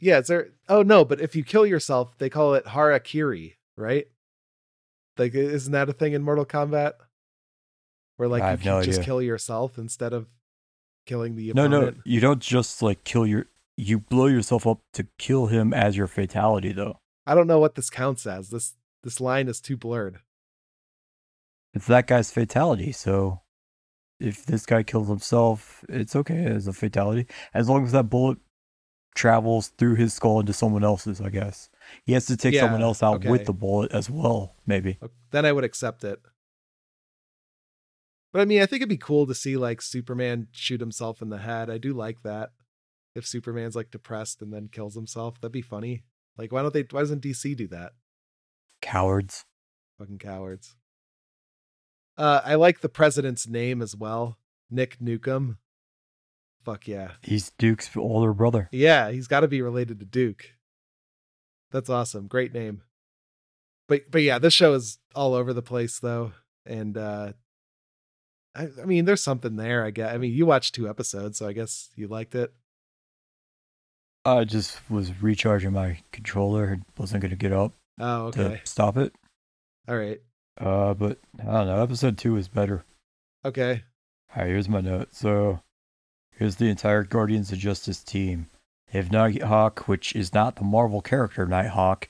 [0.00, 4.06] Yeah, is there oh no, but if you kill yourself, they call it harakiri, right?
[5.16, 6.94] Like isn't that a thing in Mortal Kombat?
[8.16, 9.04] Where like I you can no just idea.
[9.04, 10.26] kill yourself instead of
[11.06, 11.96] killing the No, opponent.
[11.98, 13.46] no, you don't just like kill your.
[13.76, 16.98] You blow yourself up to kill him as your fatality, though.
[17.26, 18.50] I don't know what this counts as.
[18.50, 20.18] This this line is too blurred.
[21.72, 23.40] It's that guy's fatality, so
[24.20, 27.26] if this guy kills himself, it's okay as a fatality.
[27.52, 28.38] As long as that bullet
[29.14, 31.70] travels through his skull into someone else's, I guess.
[32.04, 33.30] He has to take someone else out okay.
[33.30, 34.98] with the bullet as well, maybe.
[35.30, 36.20] Then I would accept it.
[38.32, 41.28] But I mean, I think it'd be cool to see like Superman shoot himself in
[41.28, 41.70] the head.
[41.70, 42.50] I do like that.
[43.14, 46.02] If Superman's like depressed and then kills himself, that'd be funny.
[46.36, 46.84] Like, why don't they?
[46.90, 47.92] Why doesn't DC do that?
[48.82, 49.44] Cowards.
[49.98, 50.74] Fucking cowards.
[52.16, 54.38] Uh, I like the president's name as well,
[54.70, 55.56] Nick Nukem.
[56.64, 58.68] Fuck yeah, He's Duke's older brother.
[58.72, 59.10] yeah.
[59.10, 60.46] He's got to be related to Duke.
[61.72, 62.26] That's awesome.
[62.26, 62.82] Great name.
[63.88, 66.32] But but yeah, this show is all over the place though,
[66.64, 67.32] and uh,
[68.54, 69.84] I I mean, there's something there.
[69.84, 70.14] I guess.
[70.14, 72.54] I mean, you watched two episodes, so I guess you liked it.
[74.24, 78.42] I just was recharging my controller wasn't going to get up Oh, okay.
[78.42, 79.14] to stop it.
[79.86, 80.20] All right.
[80.58, 81.82] Uh, but I don't know.
[81.82, 82.84] Episode two is better.
[83.44, 83.82] Okay.
[84.34, 85.14] All right, here's my note.
[85.14, 85.60] So,
[86.36, 88.46] here's the entire Guardians of Justice team.
[88.90, 92.08] They have Nighthawk, which is not the Marvel character Nighthawk,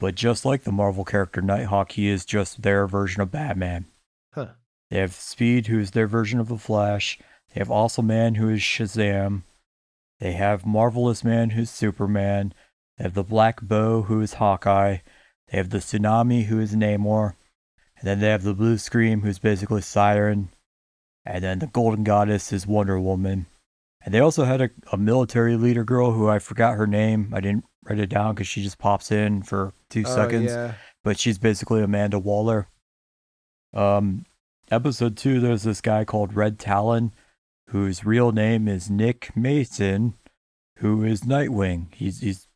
[0.00, 3.86] but just like the Marvel character Nighthawk, he is just their version of Batman.
[4.32, 4.48] Huh.
[4.90, 7.18] They have Speed, who is their version of the Flash.
[7.52, 9.42] They have Awesome Man, who is Shazam.
[10.20, 12.52] They have Marvelous Man, who's Superman.
[12.98, 14.98] They have the Black Bow, who is Hawkeye.
[15.48, 17.34] They have the Tsunami, who is Namor.
[18.04, 20.50] And then they have the Blue Scream, who's basically Siren.
[21.24, 23.46] And then the Golden Goddess is Wonder Woman.
[24.04, 27.32] And they also had a, a military leader girl who I forgot her name.
[27.32, 30.50] I didn't write it down because she just pops in for two Oh, seconds.
[30.50, 30.74] yeah.
[31.02, 32.68] But she's basically Amanda Waller.
[33.72, 34.26] Um,
[34.70, 37.14] episode two, there's this guy called Red Talon,
[37.70, 40.12] whose real name is Nick Mason,
[40.80, 41.86] who is Nightwing.
[41.94, 42.48] He's he's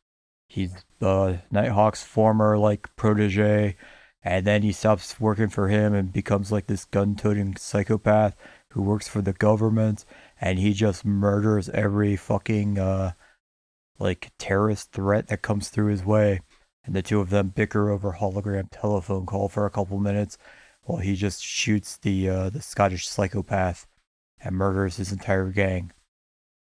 [0.47, 3.75] he's uh, Nighthawk's former like protege,
[4.23, 8.35] and then he stops working for him and becomes like this gun-toting psychopath
[8.71, 10.05] who works for the government,
[10.39, 13.11] and he just murders every fucking uh
[13.97, 16.41] like terrorist threat that comes through his way.
[16.85, 20.37] And the two of them bicker over hologram telephone call for a couple minutes,
[20.83, 23.85] while he just shoots the uh, the Scottish psychopath
[24.41, 25.91] and murders his entire gang.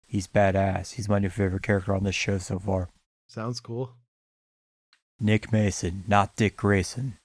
[0.05, 0.93] He's badass.
[0.93, 2.89] He's my new favorite character on this show so far.
[3.27, 3.91] Sounds cool.
[5.19, 7.17] Nick Mason, not Dick Grayson.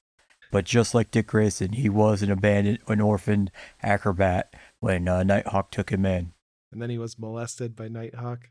[0.52, 3.50] But just like Dick Grayson, he was an abandoned, an orphaned
[3.82, 6.34] acrobat when uh, Nighthawk took him in.
[6.70, 8.50] And then he was molested by Nighthawk.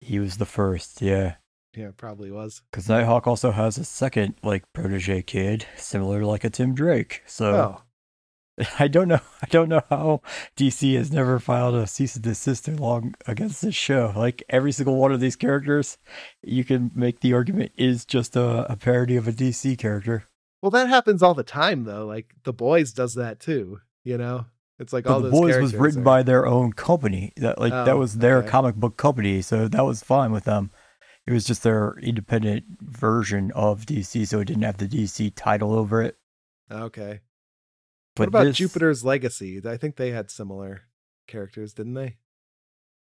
[0.00, 1.36] He was the first, yeah.
[1.74, 2.62] Yeah, probably was.
[2.70, 7.22] Because Nighthawk also has a second, like, protege kid, similar to like a Tim Drake.
[7.26, 7.82] So Oh,
[8.78, 9.20] I don't know.
[9.40, 10.20] I don't know how
[10.56, 14.12] DC has never filed a cease and desist along against this show.
[14.16, 15.96] Like every single one of these characters,
[16.42, 20.24] you can make the argument is just a, a parody of a DC character.
[20.62, 22.06] Well, that happens all the time though.
[22.06, 23.80] Like the boys does that too.
[24.04, 24.46] You know,
[24.78, 27.32] it's like But all the boys was written are- by their own company.
[27.36, 28.48] That like that Oh, was their okay.
[28.48, 30.70] comic book company, so that was fine with them.
[31.26, 35.74] It was just their independent version of DC, so it didn't have the DC title
[35.74, 36.16] over it.
[36.70, 37.20] Okay.
[38.16, 39.60] But what about this- Jupiter's Legacy?
[39.64, 40.82] I think they had similar
[41.26, 42.16] characters, didn't they?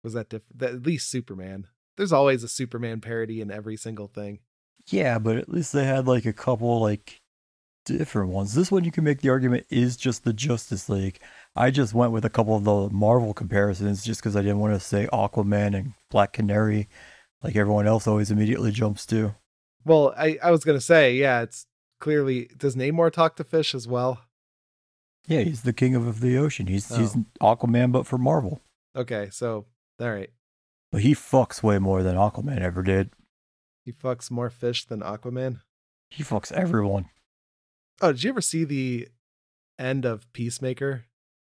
[0.03, 0.59] Was that different?
[0.59, 1.67] That, at least Superman.
[1.97, 4.39] There's always a Superman parody in every single thing.
[4.87, 7.21] Yeah, but at least they had like a couple like
[7.85, 8.53] different ones.
[8.53, 11.19] This one you can make the argument is just the Justice League.
[11.55, 14.73] I just went with a couple of the Marvel comparisons just because I didn't want
[14.73, 16.87] to say Aquaman and Black Canary
[17.43, 19.35] like everyone else always immediately jumps to.
[19.85, 21.67] Well, I, I was gonna say, yeah, it's
[21.99, 24.21] clearly does Namor talk to fish as well?
[25.27, 26.67] Yeah, he's the king of the ocean.
[26.67, 27.55] He's he's Oh.
[27.55, 28.61] Aquaman but for Marvel.
[28.95, 29.65] Okay, so
[29.99, 30.29] all right.
[30.91, 33.09] But he fucks way more than Aquaman ever did.
[33.83, 35.61] He fucks more fish than Aquaman.
[36.09, 37.09] He fucks everyone.
[38.01, 39.07] Oh, did you ever see the
[39.79, 41.05] end of Peacemaker?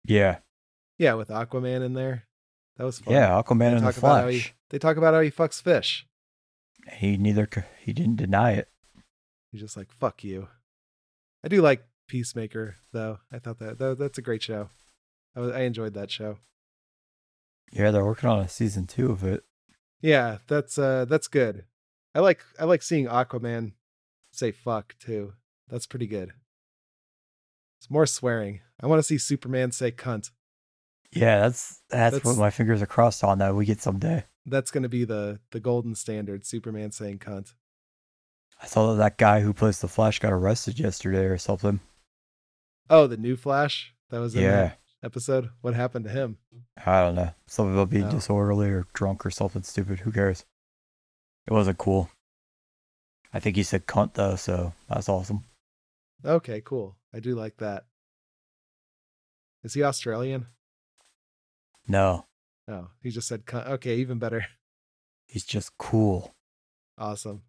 [0.04, 0.38] Yeah.
[0.98, 2.24] Yeah, with Aquaman in there.
[2.76, 3.14] That was fun.
[3.14, 6.06] Yeah, Aquaman They and the how he, they talk about how he fucks fish.
[6.92, 7.48] He neither
[7.80, 8.68] he didn't deny it.
[9.50, 10.48] He's just like, fuck you.
[11.44, 13.18] I do like Peacemaker, though.
[13.32, 14.68] I thought that, that that's a great show.
[15.34, 16.38] I, was, I enjoyed that show.
[17.72, 19.44] Yeah, they're working on a season two of it.
[20.00, 21.64] Yeah, that's uh that's good.
[22.14, 23.72] I like I like seeing Aquaman
[24.32, 25.32] say fuck too.
[25.68, 26.32] That's pretty good.
[27.80, 28.60] It's more swearing.
[28.80, 30.30] I want to see Superman say cunt.
[31.12, 34.24] Yeah, that's that's, That's- what my fingers are crossed on that we get someday.
[34.44, 36.44] That's going to be the the golden standard.
[36.46, 37.54] Superman saying cunt.
[38.62, 41.80] I saw that that guy who plays the Flash got arrested yesterday or something.
[42.88, 45.50] Oh, the new Flash that was in Yeah, that episode.
[45.60, 46.38] What happened to him?
[46.84, 47.30] I don't know.
[47.46, 48.10] Something about being Oh.
[48.10, 50.00] disorderly or drunk or something stupid.
[50.00, 50.44] Who cares?
[51.46, 52.08] It wasn't cool.
[53.34, 55.44] I think he said cunt though, so that's awesome.
[56.24, 56.96] Okay, cool.
[57.14, 57.84] I do like that.
[59.62, 60.46] Is he Australian?
[61.88, 62.26] No,
[62.66, 63.42] No, he just said.
[63.52, 64.44] Okay, even better.
[65.26, 66.34] he's just cool.
[66.98, 67.42] Awesome.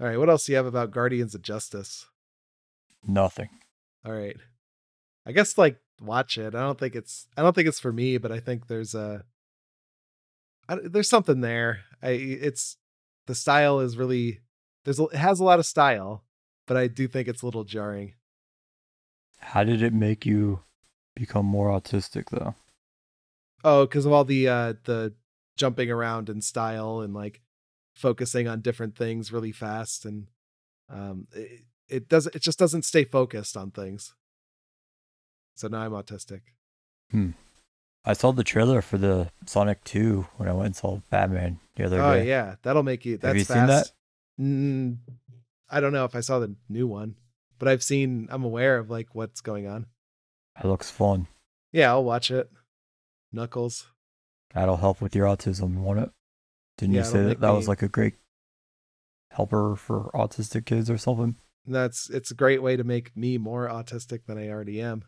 [0.00, 2.06] All right, what else do you have about Guardians of Justice?
[3.06, 3.50] Nothing.
[4.04, 4.36] All right.
[5.26, 6.54] I guess like watch it.
[6.54, 9.24] I don't think it's I don't think it's for me, but I think there's a
[10.68, 11.80] I, there's something there.
[12.02, 12.76] I it's
[13.26, 14.40] the style is really
[14.84, 16.24] there's a, it has a lot of style,
[16.70, 18.14] but I do think it's a little jarring.
[19.40, 20.60] How did it make you
[21.16, 22.54] become more autistic though?
[23.64, 25.14] Oh, because of all the uh the
[25.56, 27.40] jumping around in style and like
[27.96, 30.28] focusing on different things really fast and
[30.88, 34.14] um it, it doesn't it just doesn't stay focused on things.
[35.56, 36.42] So now I'm autistic.
[37.10, 37.30] Hmm.
[38.04, 41.86] I saw the trailer for the Sonic 2 when I went and saw Batman the
[41.86, 42.20] other Oh day.
[42.20, 43.16] Oh yeah, that'll make you.
[43.16, 43.58] That's Have you fast.
[43.58, 43.92] seen that?
[44.40, 44.96] Mm,
[45.70, 47.16] I don't know if I saw the new one,
[47.58, 48.28] but I've seen.
[48.30, 49.86] I'm aware of like what's going on.
[50.62, 51.26] It looks fun.
[51.72, 52.50] Yeah, I'll watch it.
[53.32, 53.86] Knuckles.
[54.54, 56.10] That'll help with your autism, won't it?
[56.78, 58.14] Didn't Yeah, you say that that was like a great
[59.30, 61.36] helper for autistic kids or something?
[61.66, 65.04] That's it's a great way to make me more autistic than I already am.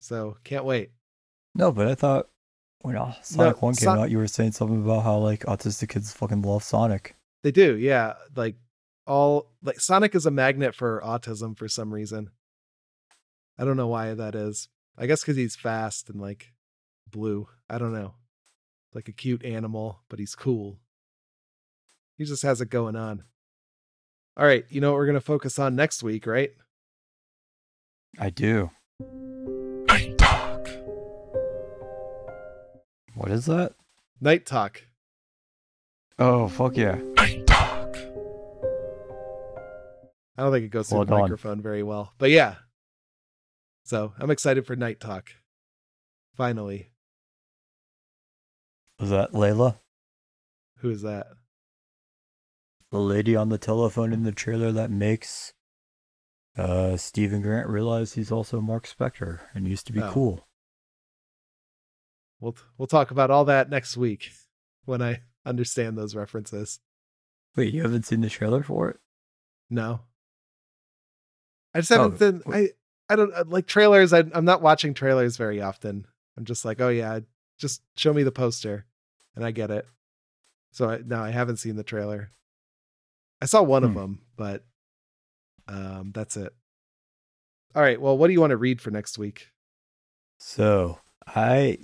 [0.00, 0.90] So can't wait.
[1.54, 2.28] No, but I thought
[2.80, 5.90] when uh, Sonic 1 came Son- out, you were saying something about how like autistic
[5.90, 7.16] kids fucking love Sonic.
[7.42, 8.14] They do, yeah.
[8.34, 8.56] Like
[9.08, 12.30] all like Sonic is a magnet for autism for some reason.
[13.58, 14.68] I don't know why that is.
[14.96, 16.52] I guess because he's fast and like
[17.10, 17.48] blue.
[17.68, 18.14] I don't know.
[18.94, 20.78] like a cute animal, but he's cool.
[22.16, 23.24] He just has it going on.
[24.36, 26.50] All right, you know what we're going to focus on next week, right?
[28.18, 28.70] I do.
[29.88, 30.68] Night Talk.
[33.14, 33.72] What is that?
[34.20, 34.82] Night Talk.
[36.18, 36.98] Oh, fuck yeah.
[40.38, 42.54] I don't think it goes through Well the microphone very well, but yeah.
[43.84, 45.30] So I'm excited for Night Talk.
[46.36, 46.90] Finally.
[49.00, 49.78] Was that Layla?
[50.78, 51.26] Who is that?
[52.92, 55.52] The lady on the telephone in the trailer that makes
[56.56, 60.10] uh Stephen Grant realize he's also Marc Spector and used to be Oh.
[60.12, 60.48] cool.
[62.40, 64.30] We'll we'll talk about all that next week
[64.84, 66.78] when I understand those references.
[67.56, 69.00] Wait, you haven't seen the trailer for it?
[69.68, 70.02] No.
[71.74, 72.70] I just haven't Oh, been I
[73.08, 74.12] I don't uh, like trailers.
[74.12, 76.06] I I'm not watching trailers very often.
[76.36, 77.20] I'm just like, "Oh yeah,
[77.58, 78.86] just show me the poster."
[79.34, 79.86] And I get it.
[80.72, 82.30] So I, no, I haven't seen the trailer.
[83.40, 83.98] I saw one of Hmm.
[83.98, 84.64] them, but
[85.68, 86.52] um that's it.
[87.74, 89.48] All right, well, what do you want to read for next week?
[90.38, 91.78] So I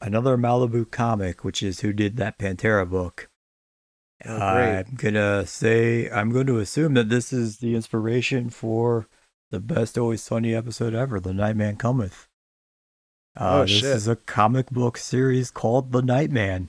[0.00, 3.28] another Malibu comic, which is who did that Pantera book.
[4.24, 4.36] Oh.
[4.38, 9.06] I'm gonna say I'm going to assume that this is the inspiration for
[9.50, 12.26] the best Always Sunny episode ever, The Nightman Cometh.
[13.36, 13.84] Uh, Oh, this shit.
[13.96, 16.68] is a comic book series called The Nightman,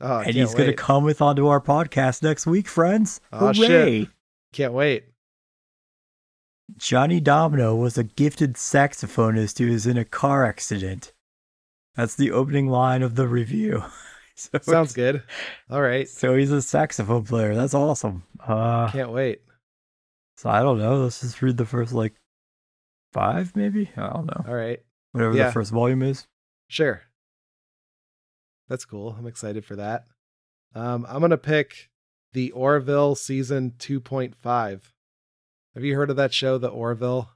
[0.00, 3.20] Oh, and he's gonna come with onto our podcast next week, friends.
[3.32, 3.70] Oh, shit.
[3.70, 4.08] Hooray!
[4.52, 5.04] Can't wait.
[6.76, 11.12] Johnny Domino was a gifted saxophonist who was in a car accident.
[11.94, 13.84] That's the opening line of the review.
[14.34, 15.22] so Sounds good.
[15.70, 16.08] All right.
[16.08, 17.54] So he's a saxophone player.
[17.54, 18.22] That's awesome.
[18.40, 19.42] Uh, Can't wait.
[20.36, 20.96] so I don't know.
[21.02, 22.14] Let's just read the first like
[23.12, 23.90] five, maybe.
[23.96, 24.44] I don't know.
[24.48, 24.80] All right.
[25.12, 25.46] Whatever Yeah.
[25.46, 26.26] the first volume is.
[26.68, 27.02] Sure.
[28.68, 29.14] That's cool.
[29.18, 30.06] I'm excited for that.
[30.74, 31.90] Um, I'm gonna pick
[32.32, 34.92] the Orville season 2.5.
[35.74, 37.30] Have you heard of that show, The Orville?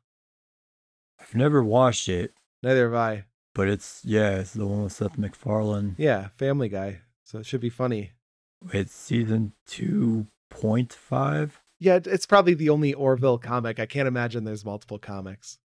[1.21, 3.25] I've never watched it, Neither have I.
[3.55, 5.95] but it's yeah, it's the one with Seth MacFarlane.
[5.99, 7.01] Yeah, Family Guy.
[7.25, 8.13] So it should be funny.
[8.73, 11.61] It's season two point five.
[11.79, 13.79] Yeah, it's probably the only Orville comic.
[13.79, 15.59] I can't imagine there's multiple comics.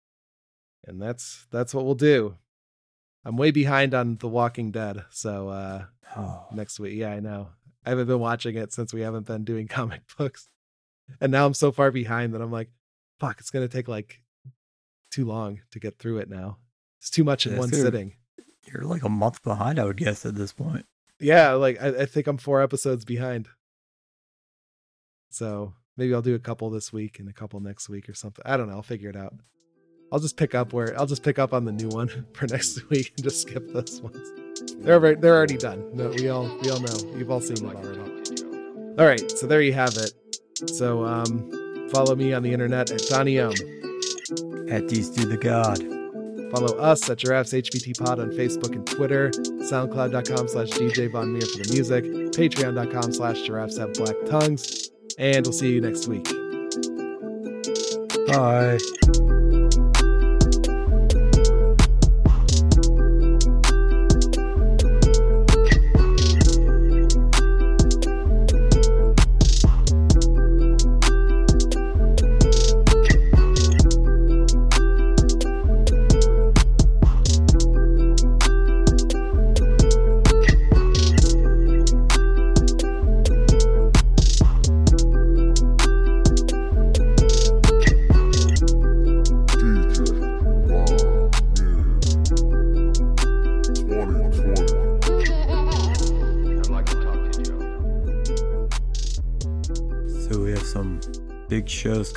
[0.85, 2.35] And that's that's what we'll do.
[3.23, 5.85] I'm way behind on The Walking Dead, so uh
[6.17, 6.95] Oh, next week.
[6.97, 7.49] Yeah, I know.
[7.85, 10.49] I haven't been watching it since we haven't been doing comic books.
[11.21, 12.69] And now I'm so far behind that I'm like,
[13.19, 14.21] fuck, it's going to take like
[15.09, 16.57] too long to get through it now.
[16.99, 18.13] It's too much in Yeah, one sitting.
[18.65, 20.85] you're like a month behind, I would guess at this point.
[21.19, 23.47] Yeah, like I, I think I'm four episodes behind.
[25.29, 28.43] So maybe I'll do a couple this week and a couple next week or something.
[28.45, 28.75] I don't know.
[28.75, 29.33] I'll figure it out.
[30.11, 32.89] I'll just pick up where I'll just pick up on the new one for next
[32.89, 34.31] week and just skip those ones.
[34.79, 35.89] They're already, they're already done.
[35.93, 37.17] No, we all we all know.
[37.17, 37.99] You've all seen it already.
[38.99, 40.13] All right, so there you have it.
[40.69, 43.37] So um, follow me on the internet at Donny.
[43.39, 45.79] At these do the God.
[46.51, 51.41] Follow us at Giraffes HBT Pod on Facebook and Twitter, SoundCloud.com slash DJ Von Meer
[51.41, 56.25] for the music, Patreon.com slash Giraffes Have Black Tongues, and we'll see you next week.
[58.27, 59.40] Bye.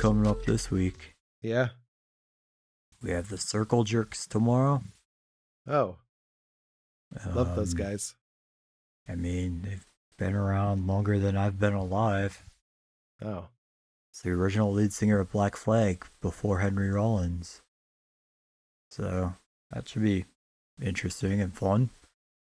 [0.05, 1.15] Coming up this week.
[1.41, 1.69] Yeah.
[3.01, 4.83] We have the Circle Jerks tomorrow.
[5.67, 5.97] Oh,
[7.33, 8.13] love those Um, guys.
[9.09, 9.85] I mean, they've
[10.17, 12.45] been around longer than I've been alive.
[13.19, 13.47] Oh,
[14.11, 17.63] It's the original lead singer of Black Flag before Henry Rollins.
[18.91, 19.33] So
[19.71, 20.25] that should be
[20.79, 21.89] interesting and fun.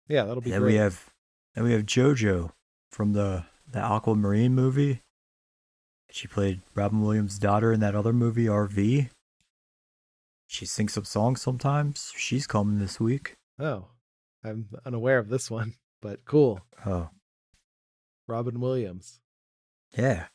[0.08, 0.72] yeah, that'll be And then great.
[0.74, 1.12] we have
[1.54, 2.51] then we have JoJo
[2.89, 5.01] from the the Aquamarine movie.
[6.14, 9.09] She played Robin Williams' daughter in that other movie, RV.
[10.45, 12.14] She sings some songs sometimes.
[12.16, 13.34] She's coming this week.
[13.59, 13.86] oh,
[14.43, 16.59] I'm unaware of this one, but cool.
[16.86, 17.09] Oh,
[18.28, 19.22] Robin Williams.
[19.97, 20.26] yeah.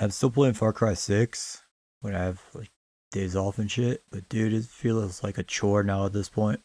[0.00, 1.62] I'm still playing Far Cry 6
[2.00, 2.70] when I have like
[3.12, 4.02] days off and shit.
[4.10, 6.60] But dude, it feels like a chore now at this point.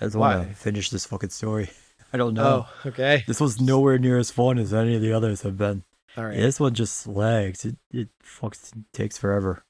[0.00, 0.44] I just want Why?
[0.46, 1.70] to finish this fucking story.
[2.12, 2.66] I don't know.
[2.66, 3.22] Oh, okay.
[3.28, 5.84] This was nowhere near as fun as any of the others have been.
[6.16, 6.34] All right.
[6.36, 7.64] Yeah, this one just lags.
[7.64, 9.64] It it fucks takes forever.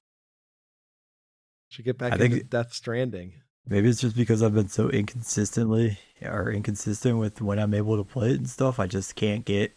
[1.68, 3.34] Should get back I think into it- Death Stranding.
[3.68, 8.04] Maybe it's just because I've been so inconsistently or inconsistent with when I'm able to
[8.10, 8.80] play it and stuff.
[8.80, 9.76] I just can't get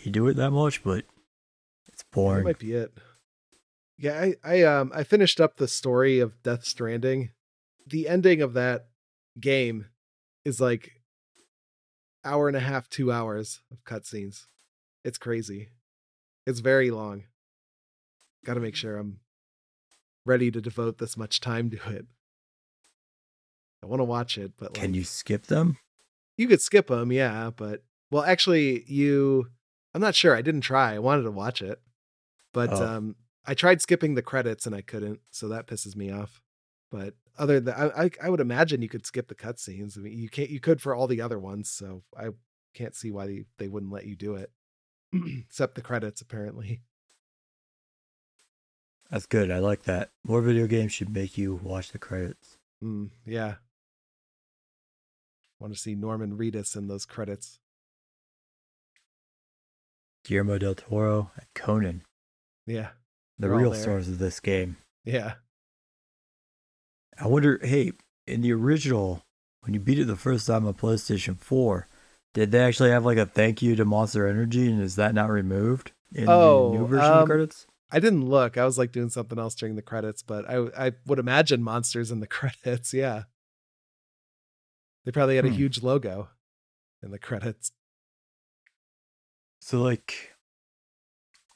[0.00, 1.04] into it that much, but
[1.88, 2.38] it's boring.
[2.38, 2.92] That might be it.
[3.96, 7.30] Yeah, I, I um I finished up the story of Death Stranding.
[7.86, 8.86] The ending of that
[9.40, 9.86] game
[10.44, 10.90] is like
[12.24, 14.44] hour and a half, two hours of cutscenes.
[15.04, 15.70] It's crazy.
[16.46, 17.24] It's very long.
[18.44, 19.20] Got to make sure I'm
[20.24, 22.06] ready to devote this much time to it.
[23.82, 25.78] I want to watch it, but Can like, you skip them?
[26.36, 29.48] you could skip them, yeah, but well, actually, you.
[29.94, 30.34] I'm not sure.
[30.34, 30.94] I didn't try.
[30.94, 31.80] I wanted to watch it,
[32.52, 32.82] but Oh.
[32.86, 36.40] um, I tried skipping the credits and I couldn't, so that pisses me off.
[36.90, 39.98] But other than I, I, I would imagine you could skip the cutscenes.
[39.98, 40.48] I mean, you can't.
[40.50, 42.28] You could for all the other ones, so I
[42.74, 44.50] can't see why they, they wouldn't let you do it,
[45.48, 46.80] except the credits apparently.
[49.10, 49.50] That's good.
[49.50, 50.10] I like that.
[50.24, 52.56] More video games should make you watch the credits.
[52.82, 53.56] Mm, yeah.
[55.60, 57.58] Want to see Norman Reedus in those credits?
[60.24, 62.02] Guillermo del Toro and Conan,
[62.66, 62.90] Yeah,
[63.38, 64.76] the real stars of this game.
[65.04, 65.34] yeah.
[67.18, 67.92] I wonder, hey,
[68.26, 69.22] in the original,
[69.60, 71.86] when you beat it the first time on PlayStation 4,
[72.34, 75.30] did they actually have like a thank you to Monster Energy and is that not
[75.30, 77.66] removed in Oh, the new version of um, the credits?
[77.90, 78.56] I didn't look.
[78.56, 82.10] I was like doing something else during the credits, but I I would imagine monsters
[82.10, 82.94] in the credits.
[82.94, 83.24] Yeah,
[85.04, 85.54] they probably had a Hmm.
[85.56, 86.30] huge logo
[87.02, 87.72] in the credits.
[89.60, 90.32] So like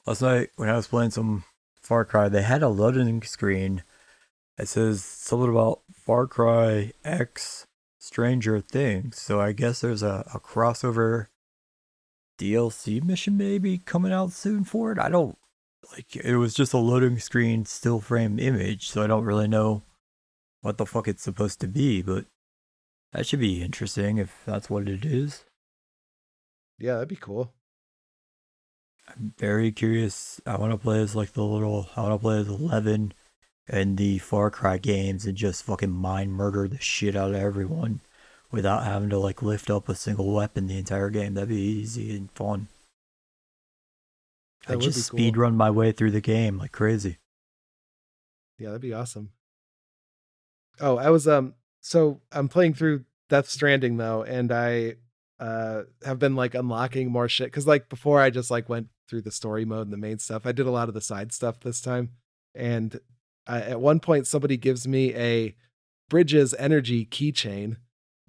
[0.05, 1.43] last night when I was playing some
[1.81, 3.83] Far Cry, they had a loading screen
[4.57, 7.67] that says something about Far Cry X
[7.99, 9.19] Stranger Things.
[9.19, 11.27] So I guess there's a, a crossover
[12.37, 14.99] DLC mission maybe coming out soon for it.
[14.99, 15.37] I don't
[15.91, 19.83] like it was just a loading screen still frame image, so I don't really know
[20.61, 22.25] what the fuck it's supposed to be, but
[23.13, 25.45] that should be interesting if that's what it is.
[26.77, 27.53] Yeah, that'd be cool.
[29.07, 30.41] I'm very curious.
[30.45, 31.89] I want to play as like the little.
[31.95, 33.13] I want to play as Eleven
[33.67, 37.99] and the Far Cry games and just fucking mind murder the shit out of everyone
[38.51, 41.33] without having to like lift up a single weapon the entire game.
[41.33, 42.67] That'd be easy and fun.
[44.67, 45.17] I would just cool.
[45.17, 47.17] speed run my way through the game like crazy.
[48.57, 49.31] Yeah, that'd be awesome.
[50.79, 54.95] Oh, I was um so I'm playing through Death Stranding though, and I
[55.39, 59.21] uh have been like unlocking more shit because like before I just like went through
[59.21, 60.45] the story mode and the main stuff.
[60.45, 62.11] I did a lot of the side stuff this time,
[62.55, 62.99] and
[63.47, 65.55] uh, at one point somebody gives me a
[66.09, 67.77] Bridges energy keychain.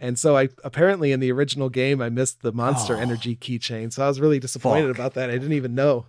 [0.01, 2.99] And so I apparently in the original game I missed the monster Oh.
[3.01, 3.93] energy keychain.
[3.93, 4.97] So I was really disappointed Fuck.
[4.97, 5.31] about that.
[5.31, 6.07] I didn't even know.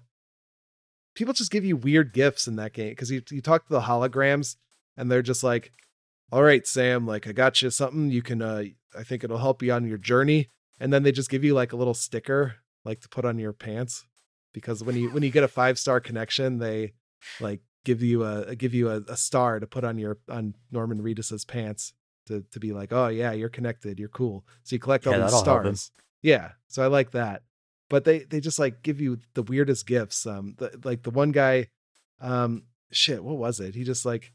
[1.15, 3.81] People just give you weird gifts in that game because you you talk to the
[3.81, 4.55] holograms
[4.95, 5.71] and they're just like,
[6.31, 8.09] "All right, Sam, like I got you something.
[8.09, 8.63] You can uh
[8.97, 10.49] I think it'll help you on your journey."
[10.79, 12.55] And then they just give you like a little sticker
[12.85, 14.05] like to put on your pants
[14.53, 16.93] because when you when you get a five-star connection, they
[17.41, 21.01] like give you a give you a, a star to put on your on Norman
[21.01, 21.93] Reedus's pants
[22.27, 23.99] to to be like, "Oh yeah, you're connected.
[23.99, 25.75] You're cool." So you collect all Yeah, these that'll help him.
[25.75, 25.91] stars.
[26.21, 27.43] Yeah, so I like that.
[27.89, 30.25] But they they just like give you the weirdest gifts.
[30.25, 31.67] Um, the, like the one guy,
[32.21, 33.73] um, shit, what was it?
[33.75, 34.31] He just like,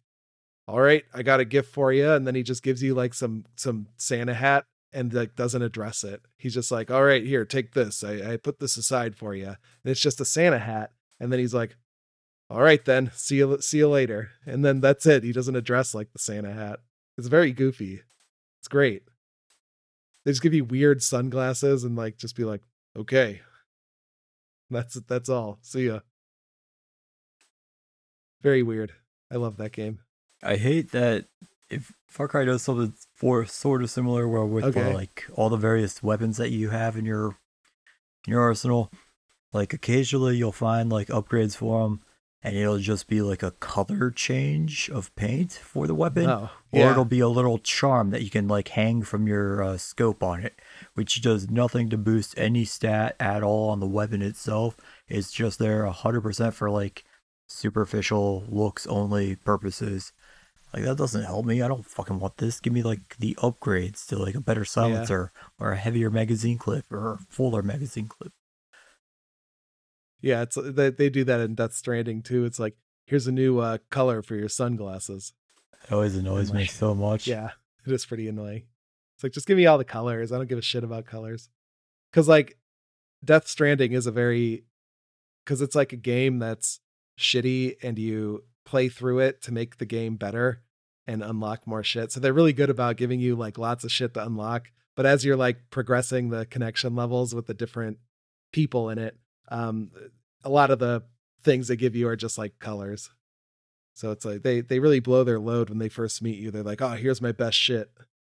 [0.66, 3.14] all right, I got a gift for you, and then he just gives you like
[3.14, 6.22] some some Santa hat and like doesn't address it.
[6.38, 8.02] He's just like, all right, here, take this.
[8.02, 10.90] I, I put this aside for you, and it's just a Santa hat.
[11.20, 11.76] And then he's like,
[12.50, 14.30] all right, then see you see you later.
[14.46, 15.22] And then that's it.
[15.24, 16.80] He doesn't address like the Santa hat.
[17.16, 18.02] It's very goofy.
[18.60, 19.02] It's great.
[20.24, 22.62] They just give you weird sunglasses and like just be like,
[22.96, 23.40] okay.
[24.70, 25.58] That's that's all.
[25.62, 26.00] See ya.
[28.42, 28.92] Very weird.
[29.30, 30.00] I love that game.
[30.42, 31.26] I hate that
[31.70, 34.94] if Far Cry does something for sort of similar, where with uh, Okay.
[34.94, 37.36] like all the various weapons that you have in your
[38.26, 38.90] in your arsenal,
[39.52, 42.00] like occasionally you'll find like upgrades for them,
[42.44, 46.90] and it'll just be like a color change of paint for the weapon, Oh, or
[46.90, 50.44] it'll be a little charm that you can like hang from your uh, scope on
[50.44, 50.60] it,
[50.94, 54.76] which does nothing to boost any stat at all on the weapon itself.
[55.08, 57.02] It's just there hundred percent for like
[57.48, 60.12] superficial looks only purposes.
[60.72, 61.62] Like that doesn't help me.
[61.62, 62.58] I don't fucking want this.
[62.60, 66.90] Give me like the upgrades to like a better silencer or a heavier magazine clip
[66.92, 68.32] or a fuller magazine clip.
[70.24, 72.46] Yeah, it's they, they do that in Death Stranding too.
[72.46, 75.34] It's like, here's a new uh, color for your sunglasses.
[75.84, 77.26] It always annoys me so much.
[77.26, 77.50] Yeah,
[77.86, 78.62] it is pretty annoying.
[79.14, 80.32] It's like just give me all the colors.
[80.32, 81.50] I don't give a shit about colors.
[82.10, 82.56] because like
[83.22, 84.64] Death Stranding is a very
[85.44, 86.80] because it's like a game that's
[87.20, 90.62] shitty and you play through it to make the game better
[91.06, 92.12] and unlock more shit.
[92.12, 94.70] So they're really good about giving you like lots of shit to unlock.
[94.96, 97.98] But as you're like progressing the connection levels with the different
[98.52, 99.18] people in it,
[99.48, 99.90] um,
[100.42, 101.02] a lot of the
[101.42, 103.10] things they give you are just like colors.
[103.94, 106.50] So it's like they they really blow their load when they first meet you.
[106.50, 107.90] They're like, "Oh, here's my best shit,"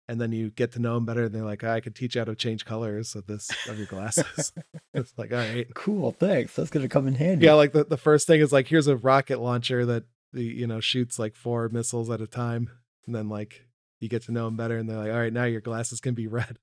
[0.07, 1.23] and then you get to know them better.
[1.23, 3.87] And they're like, "I could teach you how to change colors of this of your
[3.87, 4.53] glasses."
[4.93, 6.55] it's like, all right, Cool, thanks.
[6.55, 7.45] That's gonna come in handy.
[7.45, 7.53] yeah.
[7.53, 10.79] Like the the first thing is like, here's a rocket launcher that the you know
[10.79, 12.69] shoots like four missiles at a time,
[13.07, 13.65] and then like
[13.99, 16.13] you get to know them better, and they're like, "All right, now your glasses can
[16.13, 16.59] be red."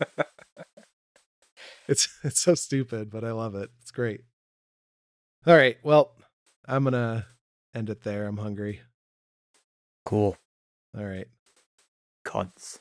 [1.88, 3.70] it's it's so stupid, but I love it.
[3.80, 4.22] It's great.
[5.46, 6.12] All right, well,
[6.66, 7.26] I'm gonna
[7.74, 8.26] end it there.
[8.26, 8.80] I'm hungry.
[10.04, 10.36] Cool.
[10.96, 11.26] All right.
[12.24, 12.78] Cunts.